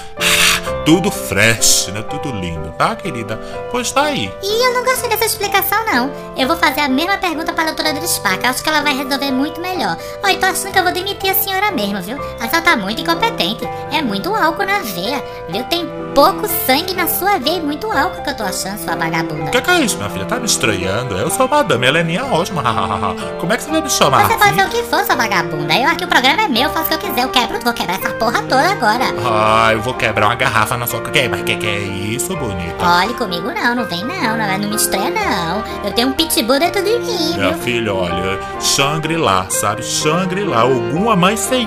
tudo 0.85 1.09
fresh, 1.09 1.87
né? 1.87 2.01
Tudo 2.03 2.31
lindo, 2.31 2.71
tá, 2.77 2.95
querida? 2.95 3.37
Pois 3.71 3.91
tá 3.91 4.03
aí. 4.03 4.31
E 4.41 4.67
eu 4.67 4.73
não 4.73 4.83
gostei 4.83 5.09
dessa 5.09 5.25
explicação, 5.25 5.85
não. 5.85 6.11
Eu 6.37 6.47
vou 6.47 6.57
fazer 6.57 6.81
a 6.81 6.89
mesma 6.89 7.17
pergunta 7.17 7.53
para 7.53 7.63
a 7.63 7.67
doutora 7.67 7.93
Drispaca. 7.93 8.49
Acho 8.49 8.63
que 8.63 8.69
ela 8.69 8.81
vai 8.81 8.95
resolver 8.95 9.31
muito 9.31 9.61
melhor. 9.61 9.97
Ó, 10.23 10.27
então 10.27 10.49
achando 10.49 10.71
que 10.71 10.79
eu 10.79 10.83
vou 10.83 10.91
demitir 10.91 11.31
a 11.31 11.35
senhora 11.35 11.71
mesmo, 11.71 12.01
viu? 12.01 12.17
A 12.39 12.49
senhora 12.49 12.61
tá 12.61 12.75
muito 12.75 13.01
incompetente. 13.01 13.67
É 13.91 14.01
muito 14.01 14.33
álcool 14.33 14.65
na 14.65 14.79
veia, 14.79 15.23
viu? 15.49 15.63
Tem 15.65 15.87
pouco 16.13 16.47
sangue 16.65 16.93
na 16.93 17.07
sua 17.07 17.39
veia 17.39 17.57
e 17.57 17.61
muito 17.61 17.91
álcool 17.91 18.21
que 18.21 18.29
eu 18.29 18.37
tô 18.37 18.43
achando, 18.43 18.77
sua 18.79 18.95
vagabunda. 18.95 19.45
O 19.45 19.51
que, 19.51 19.61
que, 19.61 19.71
é 19.71 19.79
isso, 19.79 19.97
minha 19.97 20.09
filha? 20.09 20.25
Tá 20.25 20.39
me 20.39 20.45
estranhando? 20.45 21.17
Eu 21.17 21.29
sou 21.29 21.45
a 21.45 21.49
madame 21.49 21.87
Heleninha 21.87 22.25
ótima. 22.25 22.63
Como 23.39 23.51
é 23.51 23.57
que 23.57 23.63
você 23.63 23.71
vai 23.71 23.81
me 23.81 23.89
chamar? 23.89 24.27
Você 24.27 24.37
pode 24.37 24.55
ser 24.55 24.65
o 24.65 24.69
que 24.69 24.83
for, 24.83 25.03
sua 25.05 25.15
vagabunda. 25.15 25.73
Eu 25.73 25.89
aqui 25.89 26.05
o 26.05 26.07
programa 26.07 26.43
é 26.43 26.47
meu, 26.47 26.63
eu 26.63 26.69
faço 26.69 26.85
o 26.85 26.89
que 26.89 26.93
eu 26.93 26.99
quiser. 27.09 27.23
Eu 27.23 27.29
quebro, 27.29 27.59
vou 27.63 27.73
quebrar 27.73 27.99
essa 27.99 28.13
porra 28.15 28.41
toda 28.43 28.69
agora. 28.69 29.05
Ah, 29.25 29.73
eu 29.73 29.81
vou 29.81 29.93
quebrar 29.93 30.27
uma 30.27 30.35
garrafa 30.35 30.72
na 30.77 30.87
sua. 30.87 31.01
Que, 31.01 31.27
mas 31.27 31.41
que 31.43 31.55
que 31.55 31.67
é 31.67 31.79
isso, 31.79 32.35
bonita? 32.35 32.85
Olhe 32.85 33.13
comigo 33.13 33.51
não, 33.51 33.75
não 33.75 33.85
vem 33.85 34.03
não, 34.03 34.37
não, 34.37 34.57
não 34.57 34.69
me 34.69 34.75
estreia 34.75 35.09
não. 35.09 35.63
Eu 35.83 35.91
tenho 35.93 36.09
um 36.09 36.13
pitbull 36.13 36.59
dentro 36.59 36.83
de 36.83 36.99
mim. 36.99 37.33
Minha 37.35 37.53
filha, 37.55 37.93
olha, 37.93 38.39
Shangri-La, 38.61 39.47
sabe? 39.49 39.83
Shangri-La, 39.83 40.61
alguma 40.61 41.15
mais 41.15 41.39
sei. 41.39 41.63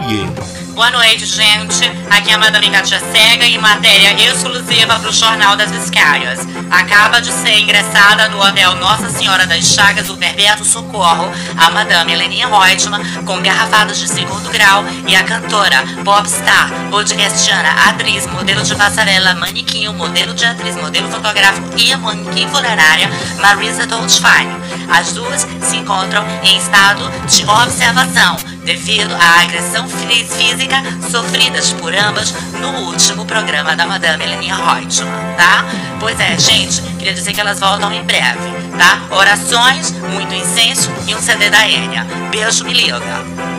Boa 0.76 0.90
noite, 0.90 1.24
gente. 1.24 1.90
Aqui 2.10 2.30
é 2.30 2.34
a 2.34 2.38
Madame 2.38 2.70
Katia 2.70 3.00
Cega 3.00 3.46
e 3.46 3.56
matéria 3.56 4.12
exclusiva 4.28 4.98
para 4.98 5.08
o 5.08 5.12
Jornal 5.12 5.56
das 5.56 5.70
Viscárias. 5.70 6.40
Acaba 6.70 7.18
de 7.18 7.32
ser 7.32 7.58
ingressada 7.60 8.28
no 8.28 8.38
Hotel 8.38 8.74
Nossa 8.74 9.08
Senhora 9.08 9.46
das 9.46 9.64
Chagas, 9.64 10.10
o 10.10 10.18
Perpétuo 10.18 10.66
Socorro, 10.66 11.32
a 11.56 11.70
Madame 11.70 12.12
Heleninha 12.12 12.46
Reutemann, 12.46 13.02
com 13.24 13.40
garrafadas 13.40 13.98
de 13.98 14.06
segundo 14.06 14.50
grau, 14.50 14.84
e 15.06 15.16
a 15.16 15.24
cantora, 15.24 15.82
popstar, 16.04 16.70
podcastiana, 16.90 17.70
atriz, 17.88 18.26
modelo 18.26 18.62
de 18.62 18.74
passarela, 18.96 19.34
manequim, 19.34 19.88
modelo 19.88 20.32
de 20.32 20.46
atriz, 20.46 20.74
modelo 20.74 21.10
fotográfico 21.10 21.68
e 21.76 21.94
manequim 21.96 22.48
funerária, 22.48 23.10
Marisa 23.38 23.86
Dolchfine. 23.86 24.56
As 24.88 25.12
duas 25.12 25.46
se 25.60 25.76
encontram 25.76 26.24
em 26.42 26.56
estado 26.56 27.02
de 27.28 27.44
observação 27.44 28.36
devido 28.64 29.14
à 29.14 29.42
agressão 29.42 29.86
física 29.86 30.82
sofridas 31.10 31.72
por 31.74 31.94
ambas 31.94 32.32
no 32.58 32.86
último 32.86 33.26
programa 33.26 33.76
da 33.76 33.86
Madame 33.86 34.24
Heleninha 34.24 34.56
Reutemann, 34.56 35.34
tá? 35.36 35.66
Pois 36.00 36.18
é, 36.18 36.38
gente, 36.38 36.80
queria 36.98 37.12
dizer 37.12 37.34
que 37.34 37.40
elas 37.40 37.60
voltam 37.60 37.92
em 37.92 38.02
breve, 38.02 38.50
tá? 38.78 39.14
Orações, 39.14 39.90
muito 40.10 40.34
incenso 40.34 40.90
e 41.06 41.14
um 41.14 41.20
CD 41.20 41.50
da 41.50 41.68
Enya. 41.68 42.06
Beijo, 42.30 42.64
me 42.64 42.72
liga. 42.72 43.55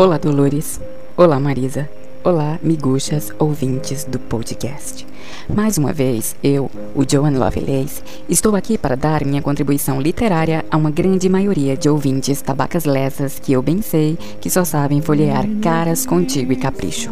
Olá, 0.00 0.16
Dolores. 0.16 0.80
Olá, 1.14 1.38
Marisa. 1.38 1.86
Olá, 2.24 2.58
miguxas 2.62 3.30
ouvintes 3.38 4.04
do 4.04 4.18
podcast. 4.18 5.09
Mais 5.54 5.76
uma 5.76 5.92
vez, 5.92 6.36
eu, 6.42 6.70
o 6.94 7.04
Joan 7.08 7.30
Lovelace, 7.30 8.02
estou 8.28 8.54
aqui 8.54 8.78
para 8.78 8.96
dar 8.96 9.24
minha 9.24 9.42
contribuição 9.42 10.00
literária 10.00 10.64
a 10.70 10.76
uma 10.76 10.90
grande 10.90 11.28
maioria 11.28 11.76
de 11.76 11.88
ouvintes 11.88 12.40
tabacas 12.40 12.84
lesas 12.84 13.38
que 13.38 13.52
eu 13.52 13.60
bem 13.60 13.82
sei 13.82 14.16
que 14.40 14.48
só 14.48 14.64
sabem 14.64 15.00
folhear 15.02 15.44
caras 15.60 16.06
contigo 16.06 16.52
e 16.52 16.56
capricho. 16.56 17.10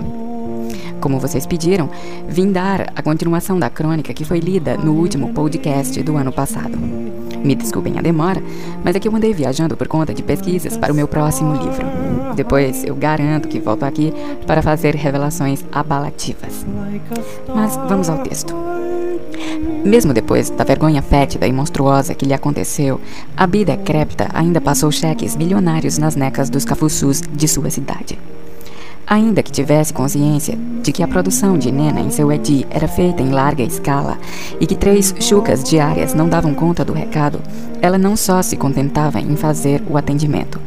Como 1.00 1.18
vocês 1.18 1.46
pediram, 1.46 1.88
vim 2.28 2.50
dar 2.50 2.92
a 2.94 3.02
continuação 3.02 3.58
da 3.58 3.70
crônica 3.70 4.12
que 4.12 4.24
foi 4.24 4.40
lida 4.40 4.76
no 4.76 4.92
último 4.92 5.32
podcast 5.32 6.02
do 6.02 6.16
ano 6.16 6.32
passado. 6.32 6.76
Me 7.44 7.54
desculpem 7.54 7.98
a 7.98 8.02
demora, 8.02 8.42
mas 8.84 8.96
é 8.96 9.00
que 9.00 9.06
eu 9.06 9.14
andei 9.14 9.32
viajando 9.32 9.76
por 9.76 9.86
conta 9.86 10.12
de 10.12 10.22
pesquisas 10.22 10.76
para 10.76 10.92
o 10.92 10.96
meu 10.96 11.06
próximo 11.06 11.52
livro. 11.52 11.86
Depois 12.34 12.84
eu 12.84 12.94
garanto 12.94 13.48
que 13.48 13.60
volto 13.60 13.84
aqui 13.84 14.12
para 14.46 14.62
fazer 14.62 14.94
revelações 14.94 15.64
abalativas. 15.70 16.66
Mas 17.54 17.76
vamos 17.88 18.08
ao 18.08 18.18
texto. 18.18 18.54
Mesmo 19.84 20.12
depois 20.12 20.50
da 20.50 20.64
vergonha 20.64 21.00
fétida 21.00 21.46
e 21.46 21.52
monstruosa 21.52 22.14
que 22.14 22.26
lhe 22.26 22.34
aconteceu, 22.34 23.00
a 23.36 23.46
Bida 23.46 23.76
decrépita 23.76 24.28
ainda 24.32 24.60
passou 24.60 24.90
cheques 24.90 25.36
bilionários 25.36 25.98
nas 25.98 26.16
necas 26.16 26.50
dos 26.50 26.64
cafuçus 26.64 27.20
de 27.20 27.48
sua 27.48 27.70
cidade. 27.70 28.18
Ainda 29.10 29.42
que 29.42 29.50
tivesse 29.50 29.90
consciência 29.90 30.58
de 30.82 30.92
que 30.92 31.02
a 31.02 31.08
produção 31.08 31.56
de 31.56 31.72
Nena 31.72 31.98
em 31.98 32.10
seu 32.10 32.30
Edi 32.30 32.66
era 32.70 32.86
feita 32.86 33.22
em 33.22 33.30
larga 33.30 33.62
escala 33.62 34.18
e 34.60 34.66
que 34.66 34.76
três 34.76 35.14
chucas 35.18 35.64
diárias 35.64 36.12
não 36.12 36.28
davam 36.28 36.52
conta 36.52 36.84
do 36.84 36.92
recado, 36.92 37.40
ela 37.80 37.96
não 37.96 38.16
só 38.16 38.42
se 38.42 38.54
contentava 38.54 39.18
em 39.18 39.34
fazer 39.34 39.82
o 39.88 39.96
atendimento. 39.96 40.60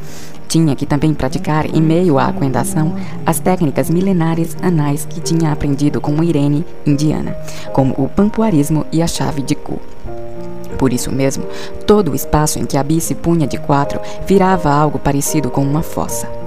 Tinha 0.48 0.76
que 0.76 0.88
também 0.88 1.14
praticar, 1.14 1.68
em 1.68 1.82
meio 1.82 2.18
à 2.18 2.26
aquendação, 2.26 2.96
as 3.28 3.40
técnicas 3.40 3.92
milenares 3.92 4.58
anais 4.60 5.06
que 5.06 5.22
tinha 5.22 5.52
aprendido 5.52 6.02
com 6.02 6.24
Irene 6.24 6.66
indiana, 6.84 7.38
como 7.74 7.94
o 7.96 8.10
pampuarismo 8.10 8.88
e 8.92 9.04
a 9.04 9.08
chave 9.08 9.44
de 9.44 9.54
cu. 9.54 9.80
Por 10.80 10.92
isso 10.92 11.12
mesmo, 11.12 11.46
todo 11.86 12.12
o 12.12 12.16
espaço 12.16 12.58
em 12.58 12.66
que 12.66 12.76
a 12.76 12.84
Bi 12.84 13.00
se 13.00 13.14
punha 13.14 13.46
de 13.46 13.60
quatro 13.60 14.00
virava 14.26 14.74
algo 14.74 14.98
parecido 14.98 15.52
com 15.52 15.62
uma 15.62 15.84
fossa. 15.84 16.41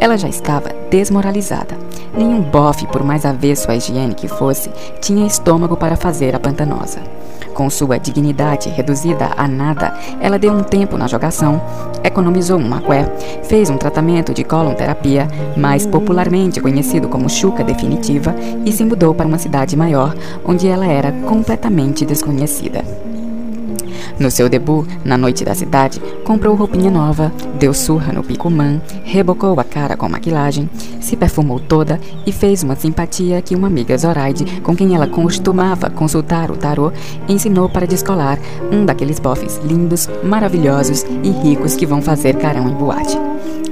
Ela 0.00 0.16
já 0.16 0.28
estava 0.28 0.70
desmoralizada. 0.90 1.76
Nenhum 2.16 2.40
bofe, 2.40 2.86
por 2.86 3.02
mais 3.02 3.24
avesso 3.24 3.70
à 3.70 3.76
higiene 3.76 4.14
que 4.14 4.28
fosse, 4.28 4.70
tinha 5.00 5.26
estômago 5.26 5.76
para 5.76 5.96
fazer 5.96 6.34
a 6.34 6.40
pantanosa. 6.40 7.00
Com 7.54 7.70
sua 7.70 7.98
dignidade 7.98 8.68
reduzida 8.68 9.30
a 9.34 9.48
nada, 9.48 9.98
ela 10.20 10.38
deu 10.38 10.52
um 10.52 10.62
tempo 10.62 10.98
na 10.98 11.06
jogação, 11.06 11.60
economizou 12.04 12.58
um 12.58 12.68
maqué, 12.68 13.04
fez 13.44 13.70
um 13.70 13.78
tratamento 13.78 14.34
de 14.34 14.44
colon-terapia, 14.44 15.26
mais 15.56 15.86
popularmente 15.86 16.60
conhecido 16.60 17.08
como 17.08 17.30
chuca 17.30 17.64
definitiva, 17.64 18.34
e 18.64 18.70
se 18.70 18.84
mudou 18.84 19.14
para 19.14 19.26
uma 19.26 19.38
cidade 19.38 19.74
maior, 19.74 20.14
onde 20.44 20.68
ela 20.68 20.86
era 20.86 21.10
completamente 21.12 22.04
desconhecida. 22.04 22.84
No 24.18 24.30
seu 24.30 24.48
debut, 24.48 24.88
na 25.04 25.18
noite 25.18 25.44
da 25.44 25.54
cidade, 25.54 26.00
comprou 26.24 26.54
roupinha 26.54 26.90
nova, 26.90 27.30
deu 27.58 27.74
surra 27.74 28.14
no 28.14 28.24
picumã, 28.24 28.80
rebocou 29.04 29.60
a 29.60 29.64
cara 29.64 29.94
com 29.94 30.08
maquilagem, 30.08 30.70
se 31.00 31.16
perfumou 31.16 31.60
toda 31.60 32.00
e 32.24 32.32
fez 32.32 32.62
uma 32.62 32.74
simpatia 32.74 33.42
que 33.42 33.54
uma 33.54 33.66
amiga 33.66 33.96
Zoraide, 33.96 34.60
com 34.62 34.74
quem 34.74 34.94
ela 34.94 35.06
costumava 35.06 35.90
consultar 35.90 36.50
o 36.50 36.56
tarô, 36.56 36.92
ensinou 37.28 37.68
para 37.68 37.86
descolar 37.86 38.38
um 38.72 38.86
daqueles 38.86 39.18
bofes 39.18 39.60
lindos, 39.62 40.08
maravilhosos 40.24 41.04
e 41.22 41.30
ricos 41.30 41.76
que 41.76 41.84
vão 41.84 42.00
fazer 42.00 42.36
carão 42.36 42.70
em 42.70 42.74
boate. 42.74 43.18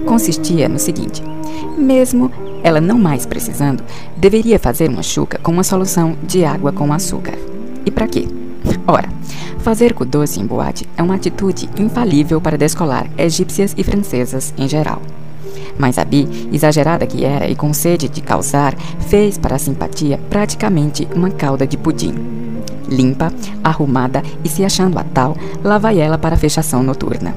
Consistia 0.04 0.68
no 0.68 0.78
seguinte: 0.78 1.22
mesmo 1.78 2.30
ela 2.62 2.82
não 2.82 2.98
mais 2.98 3.24
precisando, 3.24 3.82
deveria 4.14 4.58
fazer 4.58 4.90
uma 4.90 5.02
chuca 5.02 5.38
com 5.42 5.52
uma 5.52 5.64
solução 5.64 6.16
de 6.22 6.44
água 6.44 6.70
com 6.70 6.92
açúcar. 6.92 7.34
E 7.86 7.90
para 7.90 8.06
quê? 8.06 8.43
Ora, 8.86 9.08
fazer 9.58 9.94
cu 9.94 10.04
doce 10.04 10.40
em 10.40 10.46
boate 10.46 10.88
é 10.96 11.02
uma 11.02 11.14
atitude 11.14 11.68
infalível 11.78 12.40
para 12.40 12.58
descolar 12.58 13.06
egípcias 13.16 13.74
e 13.76 13.82
francesas 13.82 14.52
em 14.58 14.68
geral. 14.68 15.00
Mas 15.78 15.98
a 15.98 16.04
Bi, 16.04 16.28
exagerada 16.52 17.06
que 17.06 17.24
era 17.24 17.48
e 17.48 17.56
com 17.56 17.72
sede 17.72 18.08
de 18.08 18.20
causar, 18.20 18.76
fez 19.08 19.38
para 19.38 19.56
a 19.56 19.58
simpatia 19.58 20.18
praticamente 20.30 21.08
uma 21.14 21.30
cauda 21.30 21.66
de 21.66 21.76
pudim. 21.76 22.14
Limpa, 22.88 23.32
arrumada 23.62 24.22
e 24.44 24.48
se 24.48 24.64
achando 24.64 24.98
a 24.98 25.04
tal, 25.04 25.36
lá 25.62 25.78
vai 25.78 25.98
ela 25.98 26.18
para 26.18 26.34
a 26.34 26.38
fechação 26.38 26.82
noturna. 26.82 27.34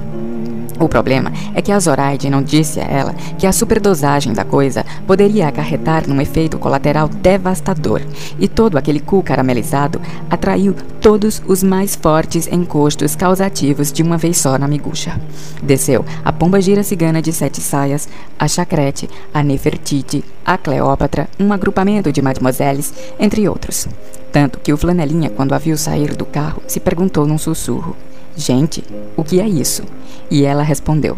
O 0.79 0.87
problema 0.87 1.31
é 1.55 1.61
que 1.61 1.71
a 1.71 1.79
Zoraide 1.79 2.29
não 2.29 2.43
disse 2.43 2.79
a 2.79 2.83
ela 2.83 3.13
que 3.37 3.47
a 3.47 3.51
superdosagem 3.51 4.33
da 4.33 4.45
coisa 4.45 4.85
poderia 5.07 5.47
acarretar 5.47 6.07
num 6.07 6.21
efeito 6.21 6.59
colateral 6.59 7.07
devastador, 7.07 8.01
e 8.39 8.47
todo 8.47 8.77
aquele 8.77 8.99
cu 8.99 9.23
caramelizado 9.23 9.99
atraiu 10.29 10.75
todos 11.01 11.41
os 11.47 11.63
mais 11.63 11.95
fortes 11.95 12.47
encostos 12.51 13.15
causativos 13.15 13.91
de 13.91 14.03
uma 14.03 14.17
vez 14.17 14.37
só 14.37 14.57
na 14.57 14.67
miguxa. 14.67 15.19
Desceu 15.63 16.05
a 16.23 16.31
pomba 16.31 16.61
gira 16.61 16.83
cigana 16.83 17.21
de 17.21 17.33
sete 17.33 17.59
saias, 17.59 18.07
a 18.37 18.47
chacrete, 18.47 19.09
a 19.33 19.41
Nefertiti, 19.41 20.23
a 20.45 20.57
Cleópatra, 20.57 21.27
um 21.39 21.51
agrupamento 21.51 22.11
de 22.11 22.21
mademoiselles, 22.21 22.93
entre 23.19 23.47
outros. 23.49 23.87
Tanto 24.31 24.59
que 24.59 24.71
o 24.71 24.77
flanelinha, 24.77 25.29
quando 25.29 25.53
a 25.53 25.57
viu 25.57 25.77
sair 25.77 26.15
do 26.15 26.25
carro, 26.25 26.61
se 26.67 26.79
perguntou 26.79 27.25
num 27.25 27.37
sussurro: 27.37 27.95
Gente, 28.37 28.83
o 29.15 29.23
que 29.23 29.41
é 29.41 29.49
isso? 29.49 29.81
E 30.29 30.45
ela 30.45 30.61
respondeu: 30.61 31.17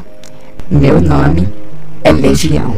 Meu 0.71 1.01
nome 1.01 1.49
é 2.01 2.13
Legião. 2.13 2.77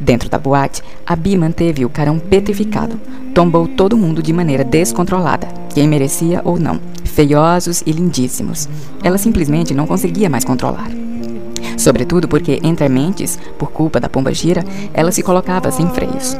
Dentro 0.00 0.28
da 0.28 0.38
boate, 0.38 0.82
a 1.06 1.14
Bi 1.14 1.36
manteve 1.36 1.84
o 1.84 1.88
carão 1.88 2.18
petrificado. 2.18 3.00
Tombou 3.32 3.68
todo 3.68 3.96
mundo 3.96 4.20
de 4.20 4.32
maneira 4.32 4.64
descontrolada, 4.64 5.46
quem 5.72 5.86
merecia 5.86 6.40
ou 6.44 6.58
não, 6.58 6.80
feiosos 7.04 7.82
e 7.86 7.92
lindíssimos. 7.92 8.68
Ela 9.04 9.18
simplesmente 9.18 9.72
não 9.72 9.86
conseguia 9.86 10.28
mais 10.28 10.44
controlar. 10.44 10.90
Sobretudo 11.76 12.26
porque, 12.26 12.58
entre 12.64 12.88
mentes, 12.88 13.38
por 13.56 13.70
culpa 13.70 14.00
da 14.00 14.08
pomba 14.08 14.34
gira, 14.34 14.64
ela 14.92 15.12
se 15.12 15.22
colocava 15.22 15.70
sem 15.70 15.88
freios. 15.90 16.36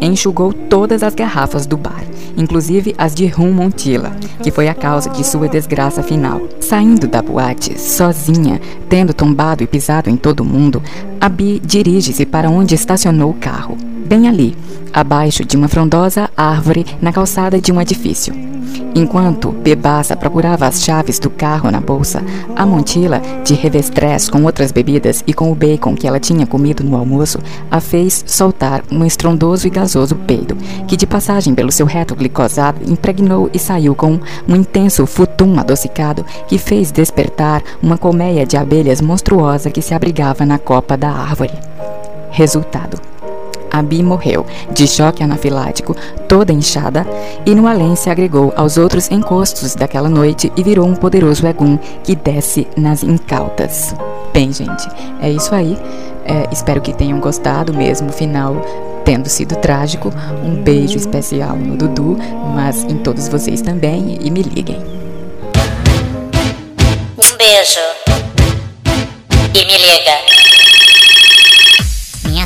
Enxugou 0.00 0.52
todas 0.52 1.02
as 1.02 1.14
garrafas 1.14 1.66
do 1.66 1.76
bar, 1.76 2.02
inclusive 2.36 2.94
as 2.96 3.14
de 3.14 3.26
rum 3.26 3.52
Montila, 3.52 4.12
que 4.42 4.50
foi 4.50 4.68
a 4.68 4.74
causa 4.74 5.10
de 5.10 5.26
sua 5.26 5.48
desgraça 5.48 6.02
final. 6.02 6.40
Saindo 6.60 7.08
da 7.08 7.20
boate, 7.20 7.78
sozinha, 7.80 8.60
tendo 8.88 9.12
tombado 9.12 9.62
e 9.62 9.66
pisado 9.66 10.08
em 10.08 10.16
todo 10.16 10.44
mundo, 10.44 10.82
a 11.20 11.28
Bi 11.28 11.60
dirige-se 11.64 12.24
para 12.24 12.50
onde 12.50 12.74
estacionou 12.74 13.30
o 13.30 13.34
carro, 13.34 13.76
bem 14.06 14.28
ali, 14.28 14.56
abaixo 14.92 15.44
de 15.44 15.56
uma 15.56 15.68
frondosa 15.68 16.30
árvore 16.36 16.86
na 17.00 17.12
calçada 17.12 17.60
de 17.60 17.72
um 17.72 17.80
edifício. 17.80 18.57
Enquanto 18.94 19.52
Bebaça 19.52 20.16
procurava 20.16 20.66
as 20.66 20.82
chaves 20.82 21.18
do 21.18 21.30
carro 21.30 21.70
na 21.70 21.80
bolsa, 21.80 22.22
a 22.56 22.66
Montila, 22.66 23.20
de 23.44 23.54
revestrez 23.54 24.28
com 24.28 24.44
outras 24.44 24.72
bebidas 24.72 25.22
e 25.26 25.32
com 25.32 25.52
o 25.52 25.54
bacon 25.54 25.94
que 25.94 26.06
ela 26.06 26.18
tinha 26.18 26.46
comido 26.46 26.82
no 26.82 26.96
almoço, 26.96 27.38
a 27.70 27.80
fez 27.80 28.24
soltar 28.26 28.82
um 28.90 29.04
estrondoso 29.04 29.66
e 29.66 29.70
gasoso 29.70 30.14
peido, 30.14 30.56
que 30.86 30.96
de 30.96 31.06
passagem 31.06 31.54
pelo 31.54 31.72
seu 31.72 31.86
reto 31.86 32.14
glicosado 32.14 32.80
impregnou 32.90 33.50
e 33.52 33.58
saiu 33.58 33.94
com 33.94 34.18
um 34.48 34.56
intenso 34.56 35.06
futum 35.06 35.58
adocicado 35.58 36.24
que 36.46 36.58
fez 36.58 36.90
despertar 36.90 37.62
uma 37.82 37.98
colmeia 37.98 38.46
de 38.46 38.56
abelhas 38.56 39.00
monstruosa 39.00 39.70
que 39.70 39.82
se 39.82 39.94
abrigava 39.94 40.44
na 40.44 40.58
copa 40.58 40.96
da 40.96 41.10
árvore. 41.10 41.52
Resultado. 42.30 43.17
A 43.70 43.82
Bi 43.82 44.02
morreu, 44.02 44.46
de 44.72 44.86
choque 44.86 45.22
anafilático, 45.22 45.96
toda 46.28 46.52
inchada, 46.52 47.06
e 47.44 47.54
no 47.54 47.66
além 47.66 47.94
se 47.96 48.10
agregou 48.10 48.52
aos 48.56 48.76
outros 48.76 49.10
encostos 49.10 49.74
daquela 49.74 50.08
noite 50.08 50.52
e 50.56 50.62
virou 50.62 50.86
um 50.86 50.94
poderoso 50.94 51.46
egum 51.46 51.78
que 52.02 52.14
desce 52.14 52.66
nas 52.76 53.02
incautas. 53.02 53.94
Bem, 54.32 54.52
gente, 54.52 54.88
é 55.20 55.30
isso 55.30 55.54
aí. 55.54 55.78
É, 56.24 56.48
espero 56.52 56.80
que 56.80 56.92
tenham 56.92 57.18
gostado 57.20 57.72
mesmo, 57.72 58.12
final 58.12 58.62
tendo 59.08 59.26
sido 59.26 59.56
trágico. 59.56 60.12
Um 60.44 60.62
beijo 60.62 60.98
especial 60.98 61.56
no 61.56 61.76
Dudu, 61.76 62.18
mas 62.54 62.84
em 62.84 62.98
todos 62.98 63.26
vocês 63.26 63.62
também, 63.62 64.18
e 64.20 64.30
me 64.30 64.42
liguem. 64.42 64.76
Um 67.16 67.36
beijo. 67.38 67.80
E 69.54 69.64
me 69.64 69.78
liga. 69.78 70.37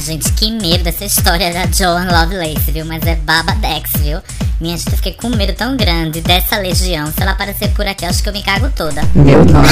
Gente, 0.04 0.32
que 0.32 0.50
medo 0.50 0.82
dessa 0.82 1.04
história 1.04 1.52
da 1.52 1.64
Joan 1.70 2.08
Lovelace, 2.10 2.72
viu? 2.72 2.84
Mas 2.84 3.06
é 3.06 3.14
babadex, 3.14 3.92
viu? 4.00 4.20
Minha 4.60 4.76
gente, 4.76 4.90
eu 4.90 4.96
fiquei 4.96 5.12
com 5.12 5.28
medo 5.28 5.52
tão 5.52 5.76
grande 5.76 6.20
dessa 6.20 6.58
legião. 6.58 7.06
Se 7.06 7.22
ela 7.22 7.30
aparecer 7.30 7.68
por 7.70 7.86
aqui, 7.86 8.04
eu 8.04 8.08
acho 8.08 8.20
que 8.20 8.28
eu 8.28 8.32
me 8.32 8.42
cago 8.42 8.68
toda. 8.74 9.00
Meu 9.14 9.44
nome 9.44 9.68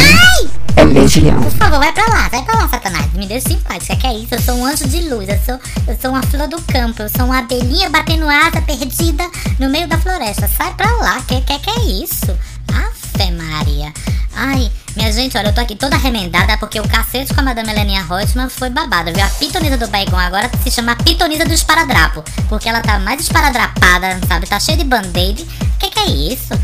é 0.77 0.85
Legião. 0.85 1.43
Por 1.43 1.51
favor, 1.51 1.81
vai 1.81 1.93
pra 1.93 2.07
lá, 2.07 2.29
vai 2.29 2.43
pra 2.45 2.55
lá, 2.55 2.69
Satanás. 2.69 3.13
Me 3.15 3.27
deixa 3.27 3.53
em 3.53 3.59
paz. 3.59 3.83
O 3.89 3.97
que 3.97 4.07
é, 4.07 4.15
isso? 4.15 4.35
Eu 4.37 4.41
sou 4.41 4.55
um 4.55 4.67
anjo 4.67 4.87
de 4.87 5.09
luz. 5.09 5.29
Eu 5.29 5.41
sou, 5.45 5.61
eu 5.89 5.99
sou 6.01 6.11
uma 6.13 6.23
flor 6.23 6.47
do 6.47 6.63
campo. 6.63 7.03
Eu 7.03 7.09
sou 7.09 7.25
uma 7.25 7.41
abelhinha 7.41 7.91
batendo 7.91 8.29
asa 8.29 8.63
perdida 8.63 9.29
no 9.59 9.69
meio 9.69 9.89
da 9.89 9.99
floresta. 9.99 10.49
Sai 10.49 10.73
pra 10.75 10.93
lá. 10.97 11.21
Que 11.23 11.41
que, 11.41 11.59
que 11.59 11.71
é 11.71 11.81
isso? 12.05 12.39
Ave 12.69 13.33
Maria. 13.33 13.93
Ai, 14.35 14.71
minha 14.97 15.13
gente, 15.13 15.37
olha, 15.37 15.49
eu 15.49 15.55
tô 15.55 15.61
aqui 15.61 15.77
toda 15.77 15.97
remendada 15.97 16.57
porque 16.59 16.81
o 16.81 16.89
cacete 16.89 17.33
com 17.33 17.41
a 17.41 17.45
Madame 17.45 17.71
Heleninha 17.71 18.03
Reutemann 18.03 18.49
foi 18.49 18.71
babado, 18.71 19.13
viu? 19.13 19.25
A 19.25 19.29
pitonisa 19.29 19.77
do 19.77 19.89
bacon 19.89 20.17
agora 20.17 20.51
se 20.63 20.71
chama 20.71 20.97
pitonisa 20.97 21.45
do 21.45 21.53
esparadrapo, 21.53 22.25
porque 22.49 22.69
ela 22.69 22.81
tá 22.81 22.99
mais 22.99 23.21
esparadrapada, 23.21 24.19
sabe? 24.27 24.47
Tá 24.47 24.59
cheia 24.59 24.77
de 24.77 24.85
band-aid. 24.85 25.45
Que 25.79 25.91
que 25.91 25.99
é 25.99 26.07
isso? 26.07 26.55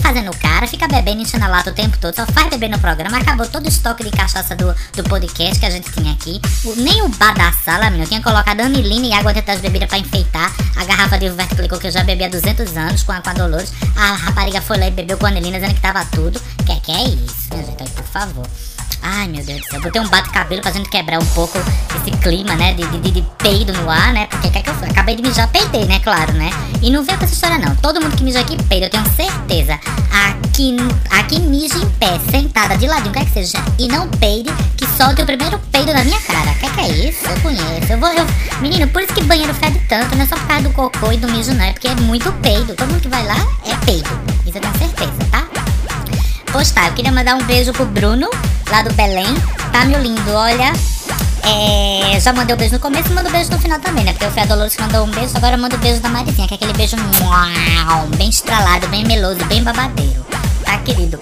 Fazendo 0.00 0.30
cara, 0.38 0.66
fica 0.66 0.86
bebendo, 0.86 1.22
enchendo 1.22 1.44
a 1.44 1.48
lata 1.48 1.70
o 1.70 1.74
tempo 1.74 1.96
todo, 1.98 2.14
só 2.14 2.24
faz 2.26 2.48
beber 2.48 2.68
no 2.70 2.78
programa. 2.78 3.18
Acabou 3.18 3.46
todo 3.46 3.64
o 3.64 3.68
estoque 3.68 4.04
de 4.04 4.10
cachaça 4.10 4.54
do, 4.54 4.74
do 4.94 5.02
podcast 5.04 5.58
que 5.58 5.66
a 5.66 5.70
gente 5.70 5.90
tinha 5.90 6.12
aqui. 6.12 6.40
O- 6.64 6.74
nem 6.76 7.02
o 7.02 7.08
bar 7.08 7.34
da 7.34 7.52
sala, 7.52 7.90
menino, 7.90 8.06
tinha 8.06 8.22
colocado 8.22 8.60
anilina 8.60 9.06
e 9.06 9.12
água 9.12 9.32
dentro 9.32 9.52
das 9.52 9.60
bebidas 9.60 9.88
pra 9.88 9.98
enfeitar. 9.98 10.52
A 10.76 10.84
garrafa 10.84 11.18
de 11.18 11.30
Clicou 11.56 11.78
que 11.78 11.88
eu 11.88 11.90
já 11.92 12.04
bebi 12.04 12.24
há 12.24 12.28
200 12.28 12.76
anos 12.76 13.02
com 13.02 13.12
a, 13.12 13.20
com 13.20 13.30
a 13.30 13.32
Dolores. 13.32 13.72
A 13.96 14.12
rapariga 14.14 14.60
foi 14.60 14.78
lá 14.78 14.86
e 14.86 14.90
bebeu 14.90 15.18
com 15.18 15.26
anilina 15.26 15.58
dizendo 15.58 15.74
que 15.74 15.80
tava 15.80 16.04
tudo. 16.06 16.40
Que 16.64 16.80
que 16.80 16.92
é 16.92 17.04
isso, 17.08 17.48
minha 17.50 17.64
gente? 17.64 17.90
Por 17.90 18.04
favor. 18.04 18.46
Ai, 19.02 19.28
meu 19.28 19.44
Deus 19.44 19.60
do 19.60 19.66
céu. 19.66 19.80
Botei 19.80 20.00
um 20.00 20.08
bate-cabelo 20.08 20.62
gente 20.72 20.88
quebrar 20.88 21.18
um 21.20 21.26
pouco 21.26 21.58
esse 22.00 22.10
clima, 22.18 22.54
né? 22.54 22.74
De, 22.74 22.84
de, 22.86 23.10
de- 23.10 23.22
peido 23.38 23.72
no 23.72 23.88
ar, 23.90 24.12
né? 24.12 24.26
Porque 24.26 24.50
quer 24.50 24.62
que 24.62 24.70
eu? 24.70 24.74
Acabei 24.90 25.16
de 25.16 25.22
mijar, 25.22 25.48
peidei, 25.48 25.84
né? 25.84 25.98
Claro, 26.00 26.32
né? 26.32 26.50
E 26.80 26.90
não 26.90 27.02
vem 27.04 27.16
com 27.16 27.24
essa 27.24 27.34
história, 27.34 27.58
não. 27.58 27.74
Todo 27.76 28.00
mundo 28.00 28.16
que 28.16 28.22
mija 28.22 28.40
aqui 28.40 28.56
peida, 28.64 28.86
eu 28.86 28.90
tenho 28.90 29.04
certeza. 29.14 29.78
Aqui, 30.12 30.76
aqui 31.10 31.40
mija 31.40 31.76
em 31.76 31.88
pé, 31.90 32.20
sentada, 32.30 32.76
de 32.76 32.86
ladinho, 32.86 33.12
quer 33.12 33.24
que 33.24 33.32
seja. 33.32 33.58
E 33.78 33.88
não 33.88 34.08
peide, 34.08 34.50
que 34.76 34.86
solte 34.96 35.22
o 35.22 35.26
primeiro 35.26 35.58
peido 35.70 35.92
na 35.92 36.04
minha 36.04 36.20
cara. 36.20 36.52
Quer 36.60 36.70
que 36.74 36.80
é 36.80 36.88
isso? 37.08 37.24
Eu 37.26 37.40
conheço. 37.40 37.92
Eu 37.92 37.98
vou. 37.98 38.08
Eu... 38.10 38.26
Menino, 38.60 38.86
por 38.88 39.02
isso 39.02 39.12
que 39.14 39.22
banheiro 39.24 39.52
fede 39.54 39.80
tanto, 39.88 40.14
não 40.14 40.22
é 40.22 40.26
só 40.26 40.36
por 40.36 40.46
causa 40.46 40.62
do 40.68 40.70
cocô 40.74 41.12
e 41.12 41.16
do 41.16 41.28
mijo, 41.28 41.52
não. 41.54 41.64
É 41.64 41.72
porque 41.72 41.88
é 41.88 41.94
muito 41.96 42.30
peido. 42.34 42.74
Todo 42.74 42.88
mundo 42.88 43.00
que 43.00 43.08
vai 43.08 43.24
lá 43.26 43.36
é 43.66 43.74
peido. 43.84 44.08
Isso 44.46 44.58
eu 44.58 44.60
tenho 44.62 44.78
certeza, 44.78 45.12
tá? 45.30 45.46
Pois 46.52 46.70
tá, 46.70 46.86
eu 46.88 46.92
queria 46.92 47.10
mandar 47.10 47.34
um 47.34 47.42
beijo 47.44 47.72
pro 47.72 47.86
Bruno, 47.86 48.28
lá 48.70 48.82
do 48.82 48.92
Belém. 48.92 49.34
Tá, 49.72 49.86
meu 49.86 50.00
lindo? 50.00 50.30
Olha, 50.32 50.70
é, 51.42 52.20
já 52.20 52.32
mandei 52.32 52.54
o 52.54 52.58
beijo 52.58 52.74
no 52.74 52.78
começo 52.78 53.08
e 53.08 53.12
mando 53.14 53.30
o 53.30 53.32
beijo 53.32 53.50
no 53.50 53.58
final 53.58 53.80
também, 53.80 54.04
né? 54.04 54.12
Porque 54.12 54.26
o 54.26 54.30
Fé 54.30 54.44
Dolores 54.46 54.76
mandou 54.78 55.04
um 55.04 55.10
beijo, 55.10 55.34
agora 55.34 55.56
eu 55.56 55.58
mando 55.58 55.76
o 55.76 55.78
beijo 55.78 56.00
da 56.00 56.10
Marizinha, 56.10 56.46
que 56.46 56.52
é 56.52 56.56
aquele 56.56 56.74
beijo 56.74 56.96
muau, 56.96 58.06
bem 58.18 58.28
estralado, 58.28 58.86
bem 58.88 59.02
meloso, 59.04 59.42
bem 59.46 59.62
babadeiro. 59.62 60.24
Tá, 60.64 60.76
querido? 60.78 61.18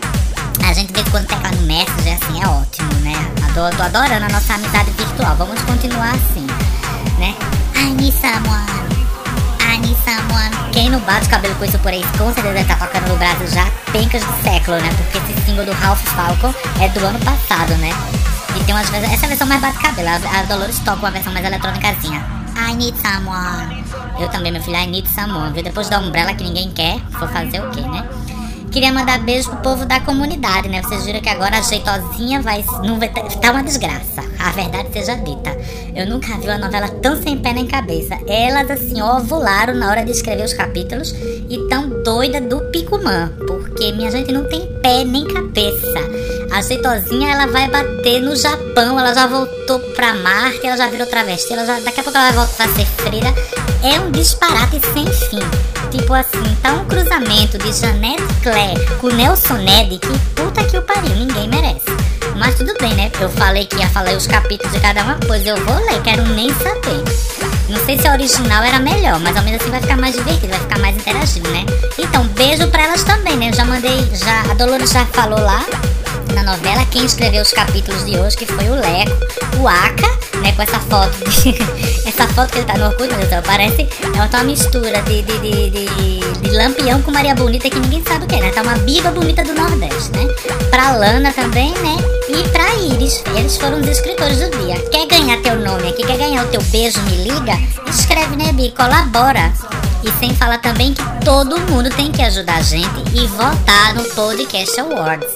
A 0.66 0.72
gente 0.72 0.92
em 0.98 1.04
quando 1.10 1.26
tecla 1.26 1.50
no 1.52 1.62
Messenger, 1.62 2.18
assim, 2.22 2.42
é 2.42 2.46
ótimo, 2.46 2.92
né? 3.00 3.14
Adoro, 3.48 3.74
tô 3.76 3.82
adorando 3.82 4.26
a 4.26 4.28
nossa 4.28 4.54
amizade 4.54 4.90
virtual. 4.90 5.36
Vamos 5.36 5.60
continuar 5.62 6.10
assim, 6.10 6.46
né? 7.18 7.34
I 7.76 7.94
need 7.94 8.12
someone. 8.12 8.89
Quem 10.72 10.88
não 10.88 11.00
bate 11.00 11.28
cabelo 11.28 11.54
com 11.56 11.64
isso 11.64 11.78
por 11.80 11.92
aí, 11.92 12.02
com 12.16 12.32
certeza 12.32 12.48
deve 12.48 12.60
estar 12.60 12.78
tocando 12.78 13.08
no 13.08 13.16
Brasil 13.16 13.46
já 13.48 13.66
pencas 13.92 14.22
de 14.22 14.42
século, 14.42 14.76
né? 14.78 14.88
Porque 14.96 15.18
esse 15.18 15.40
single 15.44 15.64
do 15.64 15.72
Ralph 15.72 16.00
Falcon 16.00 16.54
é 16.80 16.88
do 16.88 17.04
ano 17.04 17.18
passado, 17.20 17.74
né? 17.78 17.90
E 18.56 18.64
tem 18.64 18.74
umas 18.74 18.88
vezes. 18.90 19.12
Essa 19.12 19.26
é 19.26 19.28
versão 19.28 19.46
mais 19.46 19.60
bate 19.60 19.78
cabelo. 19.78 20.08
A, 20.08 20.40
a 20.40 20.42
Dolores 20.44 20.78
toca 20.80 20.98
uma 20.98 21.10
versão 21.10 21.32
mais 21.32 21.44
eletrônicazinha. 21.44 22.24
I 22.56 22.74
need 22.74 22.96
someone. 23.00 23.84
Eu 24.18 24.28
também, 24.28 24.52
meu 24.52 24.62
filho, 24.62 24.76
I 24.76 24.86
need 24.86 25.08
someone. 25.08 25.52
Viu? 25.52 25.62
Depois 25.62 25.88
da 25.88 25.98
Umbrella 25.98 26.34
que 26.34 26.44
ninguém 26.44 26.70
quer, 26.70 26.98
vou 27.18 27.28
fazer 27.28 27.60
o 27.60 27.70
quê, 27.70 27.80
né? 27.80 28.06
Queria 28.70 28.92
mandar 28.92 29.18
beijo 29.18 29.50
pro 29.50 29.58
povo 29.58 29.84
da 29.84 29.98
comunidade, 29.98 30.68
né? 30.68 30.80
Vocês 30.80 31.04
viram 31.04 31.20
que 31.20 31.28
agora 31.28 31.58
a 31.58 31.60
jeitosinha 31.60 32.40
vai. 32.40 32.64
Não 32.84 33.00
vai 33.00 33.08
tá 33.08 33.22
tá 33.22 33.50
uma 33.50 33.64
desgraça. 33.64 34.22
A 34.38 34.52
verdade 34.52 34.92
seja 34.92 35.16
dita. 35.16 35.50
Eu 35.94 36.06
nunca 36.06 36.38
vi 36.38 36.46
uma 36.46 36.56
novela 36.56 36.88
tão 36.88 37.20
sem 37.20 37.36
pé 37.38 37.52
nem 37.52 37.66
cabeça. 37.66 38.16
Elas, 38.28 38.70
assim, 38.70 39.02
ovularam 39.02 39.74
na 39.74 39.90
hora 39.90 40.04
de 40.04 40.12
escrever 40.12 40.44
os 40.44 40.52
capítulos 40.52 41.12
e 41.12 41.58
tão 41.68 42.02
doida 42.04 42.40
do 42.40 42.60
Picumã. 42.70 43.32
Porque 43.44 43.90
minha 43.92 44.10
gente 44.10 44.30
não 44.30 44.44
tem 44.48 44.66
pé 44.80 45.04
nem 45.04 45.26
cabeça. 45.26 45.98
A 46.52 46.62
jeitosinha, 46.62 47.32
ela 47.32 47.46
vai 47.46 47.68
bater 47.68 48.20
no 48.22 48.36
Japão. 48.36 48.98
Ela 49.00 49.12
já 49.12 49.26
voltou 49.26 49.80
pra 49.96 50.14
Marte, 50.14 50.64
ela 50.64 50.76
já 50.76 50.88
virou 50.88 51.08
travesti. 51.08 51.52
Ela 51.52 51.66
já, 51.66 51.80
daqui 51.80 52.00
a 52.00 52.04
pouco 52.04 52.16
ela 52.16 52.30
vai 52.30 52.46
voltar 52.46 52.64
a 52.66 52.74
ser 52.74 52.86
freira. 52.86 53.34
É 53.82 53.98
um 53.98 54.12
disparate 54.12 54.80
sem 54.94 55.06
fim. 55.28 55.69
Tipo 55.90 56.14
assim, 56.14 56.56
tá 56.62 56.72
um 56.74 56.84
cruzamento 56.84 57.58
de 57.58 57.72
Janete 57.72 58.22
Claire 58.42 58.86
com 59.00 59.08
Nelson 59.08 59.54
Ned 59.54 59.98
que 59.98 60.18
puta 60.34 60.62
que 60.64 60.78
o 60.78 60.82
pariu, 60.82 61.14
ninguém 61.16 61.48
merece. 61.48 61.84
Mas 62.36 62.54
tudo 62.54 62.72
bem, 62.80 62.94
né? 62.94 63.10
Eu 63.20 63.28
falei 63.28 63.66
que 63.66 63.76
ia 63.76 63.88
falar 63.88 64.12
os 64.12 64.26
capítulos 64.26 64.72
de 64.72 64.80
cada 64.80 65.02
uma 65.02 65.14
coisa, 65.26 65.50
eu 65.50 65.56
vou 65.56 65.76
ler, 65.84 66.00
quero 66.02 66.22
nem 66.28 66.48
saber. 66.54 67.02
Não 67.68 67.84
sei 67.84 67.98
se 67.98 68.08
a 68.08 68.12
original 68.12 68.62
era 68.64 68.78
melhor, 68.78 69.20
mas 69.20 69.36
ao 69.36 69.42
menos 69.42 69.60
assim 69.60 69.70
vai 69.70 69.80
ficar 69.80 69.96
mais 69.96 70.14
divertido, 70.14 70.48
vai 70.48 70.60
ficar 70.60 70.78
mais 70.78 70.96
interagido, 70.96 71.48
né? 71.50 71.64
Então, 71.98 72.24
beijo 72.28 72.66
pra 72.68 72.82
elas 72.82 73.04
também, 73.04 73.36
né? 73.36 73.50
Eu 73.50 73.54
já 73.54 73.64
mandei, 73.64 74.08
já, 74.14 74.50
a 74.50 74.54
Dolores 74.54 74.90
já 74.90 75.04
falou 75.06 75.38
lá 75.40 75.64
na 76.34 76.42
novela. 76.42 76.84
Quem 76.86 77.04
escreveu 77.04 77.42
os 77.42 77.52
capítulos 77.52 78.04
de 78.04 78.16
hoje, 78.18 78.36
que 78.36 78.46
foi 78.46 78.68
o 78.68 78.74
Leco, 78.74 79.12
o 79.60 79.68
Aka, 79.68 80.18
né? 80.40 80.52
Com 80.52 80.62
essa 80.62 80.80
foto. 80.80 81.16
Essa 82.06 82.26
foto 82.28 82.50
que 82.50 82.58
ele 82.58 82.66
tá 82.66 82.76
no 82.76 82.86
Orkut, 82.86 83.14
meu 83.14 83.26
Deus 83.26 83.46
parece. 83.46 83.88
É 84.02 84.36
uma 84.36 84.44
mistura 84.44 85.00
de, 85.02 85.22
de, 85.22 85.38
de, 85.38 85.70
de, 85.70 86.20
de 86.40 86.50
Lampião 86.50 87.00
com 87.02 87.10
Maria 87.10 87.34
Bonita, 87.34 87.70
que 87.70 87.78
ninguém 87.78 88.02
sabe 88.04 88.24
o 88.24 88.28
que 88.28 88.34
é, 88.34 88.40
né? 88.40 88.50
Tá 88.50 88.62
uma 88.62 88.74
biba 88.78 89.10
bonita 89.10 89.44
do 89.44 89.54
Nordeste, 89.54 90.10
né? 90.12 90.26
Pra 90.70 90.92
Lana 90.92 91.32
também, 91.32 91.72
né? 91.74 91.96
E 92.28 92.48
pra 92.48 92.74
Iris. 92.74 93.22
Eles 93.36 93.56
foram 93.56 93.80
os 93.80 93.86
escritores 93.86 94.38
do 94.38 94.50
dia. 94.58 94.76
Quer 94.90 95.06
ganhar 95.06 95.40
teu 95.42 95.56
nome 95.56 95.88
aqui? 95.88 96.04
Quer 96.04 96.18
ganhar 96.18 96.44
o 96.44 96.48
teu 96.48 96.62
beijo? 96.64 97.00
Me 97.02 97.16
liga? 97.16 97.58
Escreve, 97.88 98.36
né, 98.36 98.52
Bi? 98.52 98.72
Colabora. 98.76 99.52
E 100.02 100.10
sem 100.18 100.34
falar 100.34 100.58
também 100.58 100.94
que 100.94 101.02
todo 101.24 101.60
mundo 101.70 101.90
tem 101.90 102.10
que 102.10 102.22
ajudar 102.22 102.56
a 102.56 102.62
gente 102.62 103.02
e 103.14 103.26
votar 103.26 103.94
no 103.94 104.02
Podcast 104.04 104.80
Awards. 104.80 105.28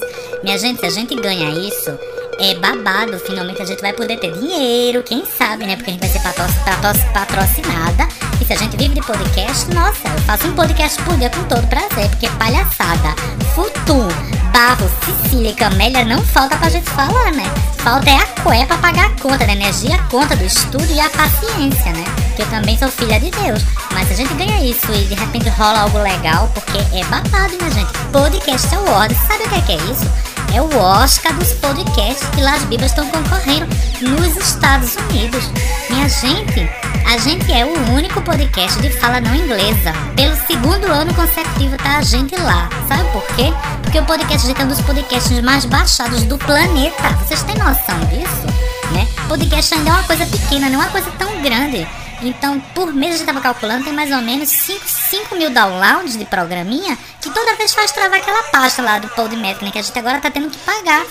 Minha 0.43 0.57
gente, 0.57 0.79
se 0.79 0.85
a 0.85 0.89
gente 0.89 1.15
ganha 1.15 1.49
isso, 1.49 1.97
é 2.39 2.55
babado. 2.55 3.19
Finalmente 3.19 3.61
a 3.61 3.65
gente 3.65 3.81
vai 3.81 3.93
poder 3.93 4.17
ter 4.17 4.31
dinheiro, 4.33 5.03
quem 5.03 5.25
sabe, 5.25 5.65
né? 5.65 5.75
Porque 5.75 5.91
a 5.91 5.93
gente 5.93 6.01
vai 6.01 6.09
ser 6.09 6.19
patro 6.19 6.43
patro 6.65 7.11
patrocinada. 7.13 8.07
E 8.41 8.45
se 8.45 8.53
a 8.53 8.57
gente 8.57 8.77
vive 8.77 8.95
de 8.95 9.01
podcast, 9.01 9.73
nossa, 9.73 10.07
eu 10.07 10.21
faço 10.23 10.47
um 10.47 10.53
podcast 10.53 11.01
por 11.03 11.17
dia 11.17 11.29
com 11.29 11.43
todo 11.43 11.65
prazer, 11.67 12.09
porque 12.09 12.29
palhaçada, 12.31 13.15
futum, 13.53 14.07
barro, 14.51 14.89
Cecília 15.05 15.51
e 15.51 15.55
Camélia 15.55 16.03
não 16.03 16.21
falta 16.21 16.57
pra 16.57 16.69
gente 16.69 16.89
falar, 16.89 17.31
né? 17.31 17.45
Falta 17.77 18.09
é 18.09 18.17
a 18.17 18.25
cué 18.41 18.65
pra 18.65 18.77
pagar 18.77 19.05
a 19.05 19.21
conta 19.21 19.45
da 19.45 19.53
energia, 19.53 19.95
a 19.95 20.03
conta 20.09 20.35
do 20.35 20.43
estudo 20.43 20.87
e 20.91 20.99
a 20.99 21.09
paciência, 21.09 21.91
né? 21.93 22.03
Que 22.35 22.41
eu 22.41 22.49
também 22.49 22.77
sou 22.77 22.89
filha 22.89 23.19
de 23.19 23.31
Deus. 23.31 23.63
Mas 23.93 24.11
a 24.11 24.15
gente 24.15 24.33
ganha 24.33 24.63
isso 24.63 24.91
e 24.91 25.05
de 25.05 25.13
repente 25.13 25.49
rola 25.49 25.81
algo 25.81 25.99
legal, 25.99 26.51
porque 26.53 26.77
é 26.95 27.03
babado, 27.05 27.55
minha 27.57 27.71
gente. 27.71 27.93
Podcast 28.11 28.75
Awards, 28.75 29.17
sabe 29.27 29.43
o 29.43 29.49
que 29.49 29.55
é, 29.55 29.61
que 29.61 29.71
é 29.71 29.91
isso? 29.91 30.34
É 30.53 30.61
o 30.61 30.77
Oscar 30.77 31.33
dos 31.33 31.53
podcasts 31.53 32.27
que 32.29 32.41
Las 32.41 32.63
Bibas 32.63 32.91
estão 32.91 33.07
concorrendo 33.09 33.67
nos 34.01 34.35
Estados 34.37 34.95
Unidos. 34.95 35.49
Minha 35.89 36.07
gente, 36.09 36.69
a 37.05 37.17
gente 37.17 37.51
é 37.51 37.65
o 37.65 37.93
único 37.93 38.21
podcast 38.21 38.81
de 38.81 38.89
fala 38.89 39.21
não 39.21 39.35
inglesa. 39.35 39.93
Pelo 40.15 40.35
segundo 40.47 40.85
ano 40.85 41.13
consecutivo 41.13 41.77
tá 41.77 41.97
a 41.97 42.01
gente 42.01 42.35
lá. 42.37 42.69
Sabe 42.87 43.03
por 43.11 43.23
quê? 43.35 43.53
Porque 43.83 43.99
o 43.99 44.05
podcast 44.05 44.47
é 44.49 44.63
um 44.63 44.67
dos 44.67 44.81
podcasts 44.81 45.41
mais 45.41 45.65
baixados 45.65 46.23
do 46.23 46.37
planeta. 46.37 47.09
Vocês 47.23 47.43
têm 47.43 47.55
noção 47.55 47.99
disso? 48.09 48.45
Né? 48.91 49.07
Podcast 49.27 49.73
ainda 49.73 49.89
é 49.89 49.93
uma 49.93 50.03
coisa 50.03 50.25
pequena, 50.25 50.69
não 50.69 50.81
é 50.81 50.85
uma 50.85 50.91
coisa 50.91 51.11
tão 51.17 51.41
grande. 51.41 51.87
Então, 52.21 52.59
por 52.73 52.93
mês 52.93 53.15
a 53.15 53.17
gente 53.17 53.27
tava 53.27 53.41
calculando, 53.41 53.83
tem 53.83 53.93
mais 53.93 54.11
ou 54.11 54.21
menos 54.21 54.49
5, 54.49 54.81
5 54.87 55.35
mil 55.35 55.49
downloads 55.49 56.17
de 56.17 56.25
programinha 56.25 56.97
que 57.21 57.29
toda 57.29 57.55
vez 57.55 57.73
faz 57.73 57.91
travar 57.91 58.19
aquela 58.19 58.43
pasta 58.43 58.81
lá 58.81 58.99
do 58.99 59.09
Podmetric, 59.09 59.65
né, 59.65 59.71
que 59.71 59.79
a 59.79 59.81
gente 59.81 59.97
agora 59.97 60.19
tá 60.19 60.31
tendo 60.31 60.49
que 60.49 60.57
pagar 60.59 61.05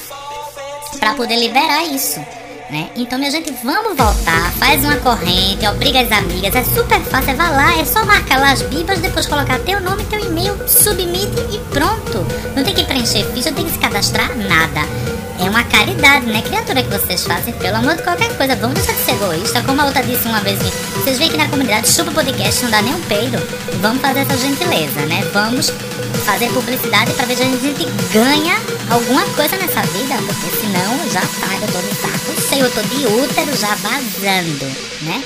para 0.98 1.14
poder 1.14 1.36
liberar 1.36 1.84
isso. 1.84 2.20
Né? 2.74 2.90
Então, 2.96 3.20
minha 3.20 3.30
gente, 3.30 3.54
vamos 3.62 3.96
voltar, 3.96 4.50
faz 4.54 4.82
uma 4.82 4.96
corrente, 4.96 5.64
obriga 5.64 6.00
as 6.00 6.10
amigas, 6.10 6.56
é 6.56 6.64
super 6.64 7.00
fácil, 7.02 7.30
é 7.30 7.34
vai 7.34 7.52
lá, 7.52 7.78
é 7.78 7.84
só 7.84 8.04
marcar 8.04 8.40
lá 8.40 8.50
as 8.50 8.62
bibas, 8.62 8.98
depois 8.98 9.26
colocar 9.26 9.60
teu 9.60 9.80
nome, 9.80 10.02
teu 10.06 10.18
e-mail, 10.18 10.58
submite 10.68 11.38
e 11.52 11.58
pronto. 11.70 12.26
Não 12.56 12.64
tem 12.64 12.74
que 12.74 12.82
preencher 12.82 13.24
ficha, 13.32 13.50
não 13.50 13.58
tem 13.58 13.66
que 13.66 13.70
se 13.74 13.78
cadastrar, 13.78 14.36
nada. 14.36 14.80
É 15.38 15.48
uma 15.48 15.62
caridade, 15.62 16.26
né, 16.26 16.42
criatura, 16.42 16.82
que 16.82 16.90
vocês 16.90 17.24
fazem, 17.24 17.54
pelo 17.54 17.76
amor 17.76 17.94
de 17.94 18.02
qualquer 18.02 18.36
coisa. 18.36 18.56
Vamos 18.56 18.74
deixar 18.74 18.94
de 18.94 19.04
ser 19.04 19.12
egoísta, 19.12 19.62
como 19.62 19.80
a 19.80 19.84
outra 19.84 20.02
disse 20.02 20.26
uma 20.26 20.40
vez. 20.40 20.58
Vocês 20.96 21.16
veem 21.16 21.30
que 21.30 21.36
na 21.36 21.46
comunidade 21.48 21.88
chupa 21.88 22.10
podcast, 22.10 22.64
não 22.64 22.72
dá 22.72 22.82
nem 22.82 22.92
um 22.92 23.00
peido. 23.02 23.38
Vamos 23.80 24.02
fazer 24.02 24.18
essa 24.18 24.36
gentileza, 24.36 25.00
né? 25.06 25.22
Vamos 25.32 25.72
fazer 26.24 26.50
publicidade 26.52 27.12
pra 27.14 27.26
ver 27.26 27.36
se 27.36 27.42
a 27.42 27.46
gente 27.46 27.84
ganha 28.12 28.56
alguma 28.90 29.22
coisa 29.34 29.56
nessa 29.56 29.82
vida, 29.82 30.14
porque 30.26 30.56
senão 30.56 31.10
já 31.10 31.20
tá, 31.20 31.54
eu 31.54 31.72
tô 31.72 31.80
de 31.80 31.94
saco 31.94 32.48
cheio, 32.48 32.64
eu 32.64 32.70
tô 32.72 32.82
de 32.82 33.06
útero 33.06 33.56
já 33.56 33.74
vazando, 33.76 34.64
né? 35.02 35.22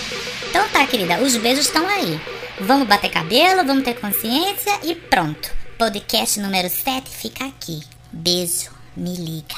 Então 0.48 0.66
tá, 0.68 0.86
querida, 0.86 1.20
os 1.20 1.36
beijos 1.36 1.66
estão 1.66 1.86
aí. 1.86 2.20
Vamos 2.60 2.88
bater 2.88 3.10
cabelo, 3.10 3.64
vamos 3.64 3.84
ter 3.84 3.94
consciência 3.94 4.78
e 4.82 4.94
pronto. 4.94 5.50
Podcast 5.76 6.40
número 6.40 6.68
7 6.68 7.08
fica 7.08 7.44
aqui. 7.44 7.82
Beijo, 8.12 8.70
me 8.96 9.14
liga. 9.14 9.54